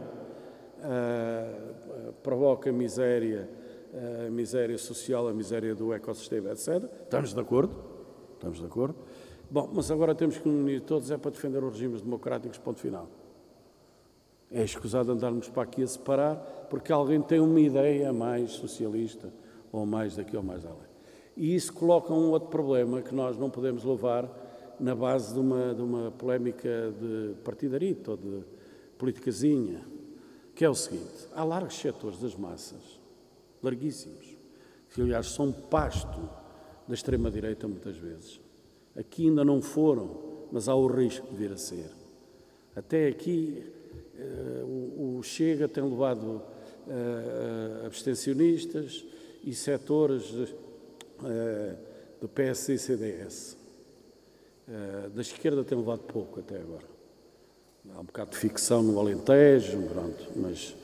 uh, 0.79 2.13
provoca 2.23 2.71
miséria, 2.71 3.49
uh, 3.95 4.31
miséria 4.31 4.77
social, 4.77 5.27
a 5.27 5.33
miséria 5.33 5.75
do 5.75 5.93
ecossistema, 5.95 6.51
etc. 6.51 6.85
Estamos 7.03 7.33
de 7.33 7.41
acordo? 7.41 7.75
Estamos 8.35 8.59
de 8.59 8.67
acordo? 8.67 8.97
Bom, 9.51 9.71
mas 9.73 9.91
agora 9.91 10.15
temos 10.15 10.37
que 10.37 10.47
unir 10.47 10.83
todos 10.83 11.11
é 11.11 11.17
para 11.17 11.31
defender 11.31 11.65
os 11.65 11.73
regimes 11.73 12.03
democráticos, 12.03 12.59
ponto 12.59 12.79
final. 12.79 13.09
É 14.57 14.63
escusado 14.63 15.11
andarmos 15.11 15.49
para 15.49 15.65
aqui 15.65 15.83
a 15.83 15.87
separar, 15.87 16.37
porque 16.71 16.93
alguém 16.93 17.21
tem 17.21 17.41
uma 17.41 17.61
ideia 17.61 18.13
mais 18.13 18.53
socialista, 18.53 19.33
ou 19.73 19.85
mais 19.85 20.15
daqui 20.15 20.37
ou 20.37 20.45
mais 20.45 20.65
além. 20.65 20.95
E 21.37 21.57
isso 21.57 21.73
coloca 21.73 22.13
um 22.13 22.31
outro 22.31 22.49
problema 22.51 23.03
que 23.03 23.13
nós 23.13 23.37
não 23.37 23.51
podemos 23.51 23.83
levar 23.83 24.31
na 24.79 24.95
base 24.95 25.35
de 25.35 25.41
uma, 25.41 25.75
de 25.75 25.83
uma 25.83 26.13
polémica 26.13 26.95
de 27.01 27.35
partidarito 27.43 28.13
ou 28.13 28.17
de 28.17 28.45
politicazinha, 28.97 29.85
que 30.55 30.65
é 30.65 30.71
o 30.71 30.75
seguinte: 30.77 31.29
há 31.35 31.43
largos 31.43 31.77
setores 31.77 32.21
das 32.21 32.37
massas, 32.37 33.01
larguíssimos, 33.61 34.37
que 34.91 35.03
aliás 35.03 35.27
são 35.27 35.51
pasto 35.51 36.31
da 36.87 36.95
extrema-direita 36.95 37.67
muitas 37.67 37.97
vezes. 37.97 38.41
Aqui 38.97 39.27
ainda 39.27 39.45
não 39.45 39.61
foram, 39.61 40.47
mas 40.53 40.69
há 40.69 40.77
o 40.77 40.87
risco 40.87 41.27
de 41.27 41.35
vir 41.35 41.51
a 41.51 41.57
ser. 41.57 41.91
Até 42.77 43.09
aqui 43.09 43.74
o, 44.67 45.21
Chega 45.23 45.67
tem 45.67 45.83
levado 45.83 46.43
uh, 46.87 47.87
abstencionistas 47.87 49.05
e 49.43 49.55
setores 49.55 50.25
do 52.21 52.29
PS 52.29 52.69
e 52.71 52.79
CDS. 52.79 53.57
Da 55.15 55.21
esquerda 55.21 55.63
tem 55.63 55.77
levado 55.77 56.01
pouco 56.01 56.41
até 56.41 56.57
agora. 56.57 56.85
Há 57.95 58.01
um 58.01 58.05
bocado 58.05 58.31
de 58.31 58.39
ficção 58.39 58.83
no 58.83 58.99
Alentejo, 58.99 59.83
pronto, 59.83 60.25
mas 60.37 60.75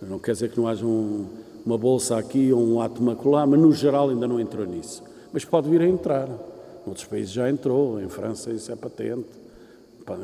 não 0.00 0.18
quer 0.18 0.32
dizer 0.32 0.50
que 0.50 0.58
não 0.58 0.66
haja 0.66 0.86
um, 0.86 1.28
uma 1.64 1.76
bolsa 1.76 2.16
aqui 2.16 2.52
ou 2.52 2.60
um 2.60 2.80
ato 2.80 3.02
macular, 3.02 3.46
mas 3.46 3.60
no 3.60 3.72
geral 3.72 4.08
ainda 4.08 4.26
não 4.26 4.40
entrou 4.40 4.64
nisso. 4.66 5.02
Mas 5.32 5.44
pode 5.44 5.68
vir 5.68 5.82
a 5.82 5.86
entrar. 5.86 6.28
Em 6.28 6.88
outros 6.88 7.04
países 7.06 7.32
já 7.32 7.50
entrou, 7.50 8.00
em 8.00 8.08
França 8.08 8.50
isso 8.50 8.72
é 8.72 8.76
patente. 8.76 9.28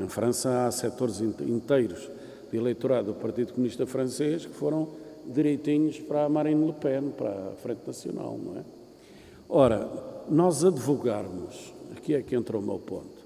Em 0.02 0.08
França 0.08 0.66
há 0.66 0.70
setores 0.70 1.20
inteiros 1.20 2.08
de 2.52 2.58
eleitorado 2.58 3.14
do 3.14 3.18
Partido 3.18 3.54
Comunista 3.54 3.86
Francês 3.86 4.44
que 4.44 4.52
foram 4.52 4.88
direitinhos 5.26 5.98
para 5.98 6.26
a 6.26 6.28
Marine 6.28 6.66
Le 6.66 6.74
Pen, 6.74 7.10
para 7.16 7.30
a 7.30 7.52
Frente 7.62 7.80
Nacional, 7.86 8.38
não 8.38 8.58
é? 8.58 8.62
Ora, 9.48 9.88
nós 10.28 10.62
advogarmos, 10.64 11.72
aqui 11.96 12.14
é 12.14 12.22
que 12.22 12.34
entra 12.34 12.58
o 12.58 12.62
meu 12.62 12.78
ponto, 12.78 13.22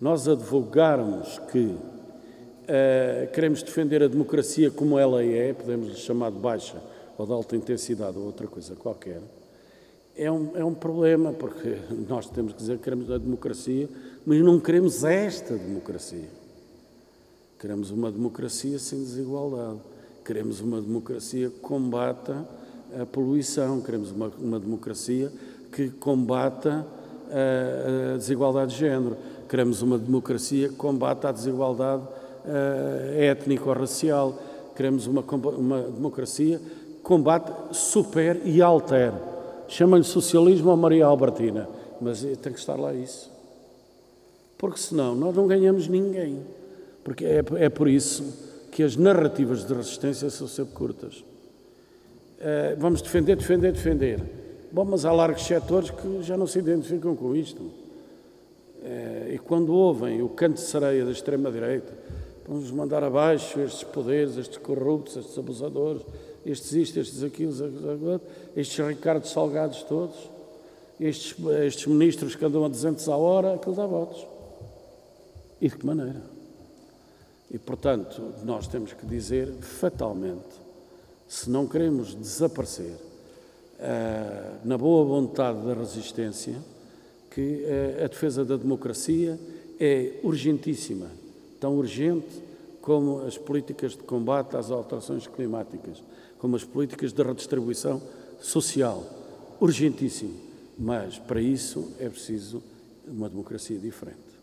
nós 0.00 0.26
advogarmos 0.26 1.38
que 1.52 1.66
uh, 1.66 3.32
queremos 3.32 3.62
defender 3.62 4.02
a 4.02 4.08
democracia 4.08 4.70
como 4.70 4.98
ela 4.98 5.24
é, 5.24 5.52
podemos 5.52 5.88
lhe 5.88 5.96
chamar 5.96 6.32
de 6.32 6.38
baixa 6.38 6.82
ou 7.16 7.26
de 7.26 7.32
alta 7.32 7.54
intensidade 7.54 8.18
ou 8.18 8.24
outra 8.24 8.48
coisa 8.48 8.74
qualquer, 8.74 9.20
é 10.16 10.30
um, 10.30 10.50
é 10.56 10.64
um 10.64 10.74
problema, 10.74 11.32
porque 11.32 11.76
nós 12.08 12.28
temos 12.28 12.52
que 12.52 12.58
dizer 12.58 12.78
que 12.78 12.84
queremos 12.84 13.10
a 13.10 13.18
democracia, 13.18 13.88
mas 14.26 14.40
não 14.40 14.58
queremos 14.58 15.04
esta 15.04 15.54
democracia. 15.54 16.43
Queremos 17.64 17.90
uma 17.90 18.12
democracia 18.12 18.78
sem 18.78 18.98
desigualdade. 18.98 19.78
Queremos 20.22 20.60
uma 20.60 20.82
democracia 20.82 21.48
que 21.48 21.60
combata 21.60 22.46
a 23.00 23.06
poluição. 23.06 23.80
Queremos 23.80 24.10
uma, 24.10 24.30
uma 24.38 24.60
democracia 24.60 25.32
que 25.72 25.88
combata 25.88 26.86
a, 27.30 28.12
a, 28.12 28.16
desigualdade 28.18 28.74
de 28.74 28.80
género. 28.80 29.16
Queremos 29.48 29.80
uma 29.80 29.96
democracia 29.96 30.68
que 30.68 30.74
combata 30.74 31.30
a 31.30 31.32
desigualdade 31.32 32.02
étnico-racial. 33.16 34.38
Queremos 34.76 35.06
uma, 35.06 35.22
uma 35.22 35.80
democracia 35.84 36.58
que 36.58 37.02
combate, 37.02 37.50
supere 37.74 38.42
e 38.44 38.60
altere. 38.60 39.16
Chama-lhe 39.68 40.04
socialismo 40.04 40.68
ou 40.70 40.76
Maria 40.76 41.06
Albertina, 41.06 41.66
mas 41.98 42.20
tem 42.20 42.52
que 42.52 42.58
estar 42.58 42.78
lá 42.78 42.92
isso. 42.92 43.32
Porque 44.58 44.78
senão 44.78 45.14
nós 45.14 45.34
não 45.34 45.46
ganhamos 45.46 45.88
ninguém. 45.88 46.42
Porque 47.04 47.24
é, 47.26 47.44
é 47.56 47.68
por 47.68 47.86
isso 47.86 48.24
que 48.72 48.82
as 48.82 48.96
narrativas 48.96 49.64
de 49.64 49.74
resistência 49.74 50.28
são 50.30 50.48
sempre 50.48 50.74
curtas. 50.74 51.18
Uh, 51.18 52.76
vamos 52.78 53.02
defender, 53.02 53.36
defender, 53.36 53.72
defender. 53.72 54.20
Bom, 54.72 54.84
mas 54.84 55.04
há 55.04 55.12
largos 55.12 55.46
setores 55.46 55.90
que 55.90 56.22
já 56.22 56.36
não 56.36 56.46
se 56.46 56.58
identificam 56.58 57.14
com 57.14 57.36
isto. 57.36 57.60
Uh, 57.60 59.32
e 59.32 59.38
quando 59.38 59.72
ouvem 59.72 60.22
o 60.22 60.28
canto 60.28 60.54
de 60.54 60.62
sereia 60.62 61.04
da 61.04 61.12
extrema-direita, 61.12 61.92
vamos 62.48 62.70
mandar 62.70 63.04
abaixo 63.04 63.60
estes 63.60 63.84
poderes, 63.84 64.36
estes 64.36 64.58
corruptos, 64.58 65.16
estes 65.16 65.38
abusadores, 65.38 66.02
estes 66.44 66.72
isto, 66.72 66.98
estes 66.98 67.22
aquilo, 67.22 67.52
estes 68.56 68.86
Ricardo 68.86 69.26
Salgados 69.26 69.82
todos, 69.84 70.30
estes, 70.98 71.36
estes 71.64 71.86
ministros 71.86 72.34
que 72.34 72.44
andam 72.44 72.64
a 72.64 72.68
200 72.68 73.08
à 73.08 73.16
hora, 73.16 73.54
aquilo 73.54 73.74
dá 73.74 73.86
votos. 73.86 74.26
E 75.60 75.68
de 75.68 75.76
que 75.76 75.86
maneira? 75.86 76.33
E, 77.54 77.58
portanto, 77.58 78.20
nós 78.42 78.66
temos 78.66 78.92
que 78.94 79.06
dizer 79.06 79.48
fatalmente, 79.60 80.60
se 81.28 81.48
não 81.48 81.68
queremos 81.68 82.12
desaparecer 82.12 82.96
uh, 83.78 84.58
na 84.64 84.76
boa 84.76 85.04
vontade 85.04 85.64
da 85.64 85.72
resistência, 85.72 86.56
que 87.30 87.62
uh, 87.62 88.04
a 88.04 88.08
defesa 88.08 88.44
da 88.44 88.56
democracia 88.56 89.38
é 89.78 90.18
urgentíssima, 90.24 91.06
tão 91.60 91.78
urgente 91.78 92.42
como 92.82 93.20
as 93.20 93.38
políticas 93.38 93.92
de 93.92 94.02
combate 94.02 94.56
às 94.56 94.72
alterações 94.72 95.28
climáticas, 95.28 96.02
como 96.40 96.56
as 96.56 96.64
políticas 96.64 97.12
de 97.12 97.22
redistribuição 97.22 98.02
social. 98.40 99.06
Urgentíssimo. 99.60 100.34
Mas, 100.76 101.20
para 101.20 101.40
isso, 101.40 101.92
é 102.00 102.08
preciso 102.08 102.60
uma 103.06 103.28
democracia 103.28 103.78
diferente. 103.78 104.33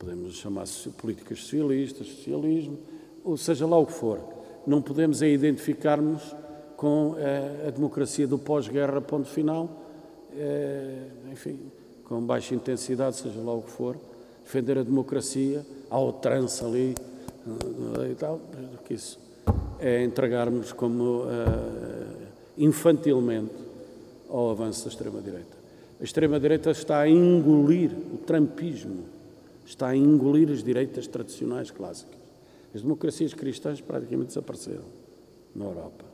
Podemos 0.00 0.36
chamar 0.36 0.64
políticas 0.96 1.40
socialistas, 1.40 2.06
socialismo, 2.06 2.78
ou 3.22 3.36
seja 3.36 3.66
lá 3.66 3.78
o 3.78 3.84
que 3.84 3.92
for. 3.92 4.18
Não 4.66 4.80
podemos 4.80 5.20
é 5.20 5.28
identificarmos 5.28 6.34
com 6.74 7.16
eh, 7.18 7.66
a 7.68 7.70
democracia 7.70 8.26
do 8.26 8.38
pós-guerra, 8.38 8.98
ponto 9.02 9.28
final, 9.28 9.68
eh, 10.34 11.04
enfim, 11.30 11.58
com 12.04 12.18
baixa 12.22 12.54
intensidade, 12.54 13.16
seja 13.16 13.38
lá 13.40 13.52
o 13.52 13.60
que 13.60 13.70
for, 13.70 13.94
defender 14.42 14.78
a 14.78 14.82
democracia, 14.82 15.64
ao 15.90 16.14
trance 16.14 16.64
ali 16.64 16.94
e 18.10 18.14
tal, 18.14 18.40
que 18.86 18.94
isso 18.94 19.18
é 19.78 20.02
entregarmos 20.02 20.72
como 20.72 21.24
infantilmente 22.56 23.54
ao 24.28 24.50
avanço 24.50 24.84
da 24.84 24.90
extrema-direita. 24.90 25.58
A 26.00 26.04
extrema-direita 26.04 26.70
está 26.70 27.00
a 27.00 27.08
engolir 27.08 27.90
o 27.90 28.18
trumpismo, 28.18 29.04
está 29.70 29.88
a 29.88 29.96
engolir 29.96 30.50
as 30.50 30.62
direitas 30.62 31.06
tradicionais 31.06 31.70
clássicas. 31.70 32.18
As 32.74 32.82
democracias 32.82 33.32
cristãs 33.32 33.80
praticamente 33.80 34.28
desapareceram 34.28 34.84
na 35.54 35.64
Europa. 35.64 36.04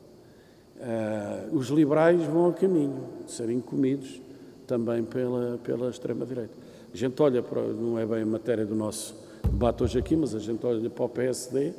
Uh, 0.77 1.55
os 1.55 1.69
liberais 1.69 2.21
vão 2.23 2.49
a 2.49 2.53
caminho 2.53 3.03
de 3.25 3.31
serem 3.31 3.59
comidos 3.59 4.21
também 4.67 5.03
pela, 5.03 5.57
pela 5.63 5.89
extrema-direita. 5.89 6.53
A 6.93 6.97
gente 6.97 7.19
olha 7.21 7.41
para, 7.41 7.61
não 7.61 7.97
é 7.97 8.05
bem 8.05 8.21
a 8.21 8.25
matéria 8.25 8.65
do 8.65 8.75
nosso 8.75 9.15
debate 9.43 9.83
hoje 9.83 9.97
aqui, 9.97 10.15
mas 10.15 10.35
a 10.35 10.39
gente 10.39 10.63
olha 10.65 10.89
para 10.89 11.05
o 11.05 11.09
PSD 11.09 11.73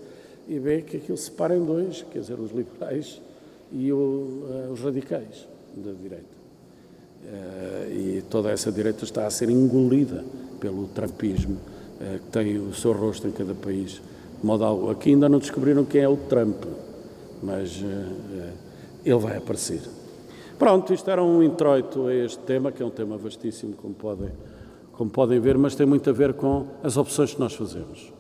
e 0.49 0.59
vê 0.59 0.83
que 0.83 0.97
aquilo 0.97 1.17
se 1.17 1.25
separa 1.25 1.57
em 1.57 1.65
dois, 1.65 2.05
quer 2.11 2.21
dizer, 2.21 2.41
os 2.41 2.51
liberais 2.51 3.21
e 3.71 3.93
o, 3.93 3.97
uh, 3.97 4.73
os 4.73 4.81
radicais 4.81 5.47
da 5.77 5.93
direita. 5.93 6.38
Uh, 7.25 7.93
e 7.93 8.25
toda 8.31 8.51
essa 8.51 8.73
direita 8.73 9.05
está 9.05 9.27
a 9.27 9.31
ser 9.31 9.51
engolida 9.51 10.25
pelo 10.61 10.87
trumpismo, 10.89 11.57
uh, 11.57 12.19
que 12.19 12.31
tem 12.31 12.59
o 12.59 12.75
seu 12.75 12.93
rosto 12.93 13.27
em 13.29 13.33
cada 13.33 13.55
país. 13.55 14.01
De 14.41 14.47
modo 14.47 14.65
algo. 14.65 14.91
Aqui 14.91 15.11
ainda 15.11 15.29
não 15.29 15.39
descobriram 15.39 15.85
quem 15.85 16.01
é 16.01 16.09
o 16.09 16.17
Trump, 16.17 16.63
mas 17.43 17.83
ele 19.05 19.19
vai 19.19 19.37
aparecer. 19.37 19.81
Pronto, 20.59 20.93
isto 20.93 21.09
era 21.09 21.23
um 21.23 21.41
introito 21.41 22.09
a 22.09 22.15
este 22.15 22.41
tema, 22.41 22.73
que 22.73 22.83
é 22.83 22.87
um 22.87 22.91
tema 22.91 23.17
vastíssimo, 23.17 23.75
como 23.75 23.95
podem, 23.95 24.31
como 24.93 25.09
podem 25.09 25.39
ver, 25.39 25.57
mas 25.57 25.77
tem 25.77 25.87
muito 25.87 26.11
a 26.11 26.13
ver 26.13 26.35
com 26.35 26.67
as 26.83 26.97
opções 26.97 27.33
que 27.33 27.39
nós 27.39 27.55
fazemos. 27.55 28.13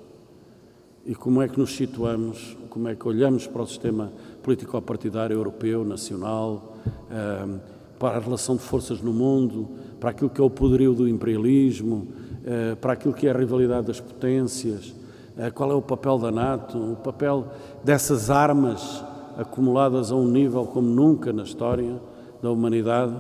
E 1.04 1.16
como 1.16 1.42
é 1.42 1.48
que 1.48 1.58
nos 1.58 1.74
situamos, 1.74 2.56
como 2.70 2.86
é 2.86 2.94
que 2.94 3.08
olhamos 3.08 3.46
para 3.48 3.62
o 3.62 3.66
sistema 3.66 4.12
político-partidário 4.42 5.34
europeu, 5.34 5.84
nacional, 5.84 6.76
ehm, 7.10 7.58
para 7.98 8.16
a 8.16 8.20
relação 8.20 8.56
de 8.56 8.62
forças 8.62 9.00
no 9.00 9.12
mundo, 9.12 9.68
para 9.98 10.10
aquilo 10.10 10.30
que 10.30 10.40
é 10.40 10.44
o 10.44 10.50
poderio 10.50 10.94
do 10.94 11.08
imperialismo, 11.08 12.08
eh, 12.44 12.76
para 12.76 12.92
aquilo 12.92 13.12
que 13.12 13.26
é 13.26 13.30
a 13.30 13.36
rivalidade 13.36 13.88
das 13.88 14.00
potências, 14.00 14.94
eh, 15.36 15.50
qual 15.50 15.70
é 15.70 15.74
o 15.74 15.82
papel 15.82 16.18
da 16.18 16.30
NATO, 16.30 16.78
o 16.78 16.96
papel 16.96 17.46
dessas 17.84 18.30
armas 18.30 19.04
acumuladas 19.36 20.10
a 20.10 20.16
um 20.16 20.26
nível 20.26 20.64
como 20.64 20.88
nunca 20.88 21.32
na 21.32 21.42
história 21.42 22.00
da 22.40 22.50
humanidade. 22.50 23.14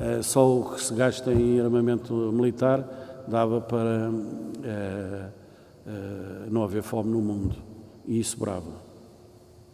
Eh, 0.00 0.22
só 0.22 0.58
o 0.58 0.70
que 0.72 0.82
se 0.82 0.94
gasta 0.94 1.32
em 1.32 1.60
armamento 1.60 2.12
militar 2.32 3.24
dava 3.28 3.60
para 3.60 4.10
não 6.50 6.64
haver 6.64 6.82
fome 6.82 7.10
no 7.10 7.20
mundo. 7.20 7.54
E 8.04 8.18
isso 8.18 8.36
bravo. 8.38 8.72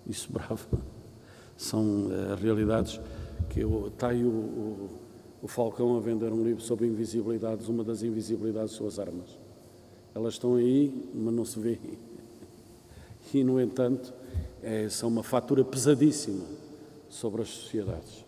Isso 0.06 0.30
bravo 0.30 0.66
são 1.56 2.08
realidades 2.40 3.00
que 3.48 3.60
está 3.60 4.08
aí 4.08 4.24
o, 4.24 4.28
o, 4.28 4.90
o, 5.42 5.48
Falcão 5.48 5.96
a 5.96 6.00
vender 6.00 6.32
um 6.32 6.42
livro 6.42 6.62
sobre 6.62 6.86
invisibilidades, 6.86 7.68
uma 7.68 7.84
das 7.84 8.02
invisibilidades 8.02 8.74
são 8.74 8.86
as 8.86 8.98
armas. 8.98 9.38
Elas 10.14 10.34
estão 10.34 10.56
aí, 10.56 11.10
mas 11.14 11.34
não 11.34 11.44
se 11.44 11.58
vê. 11.58 11.78
E, 13.32 13.44
no 13.44 13.60
entanto, 13.60 14.12
é, 14.62 14.88
são 14.88 15.08
uma 15.08 15.22
fatura 15.22 15.64
pesadíssima 15.64 16.44
sobre 17.08 17.42
as 17.42 17.48
sociedades. 17.48 18.27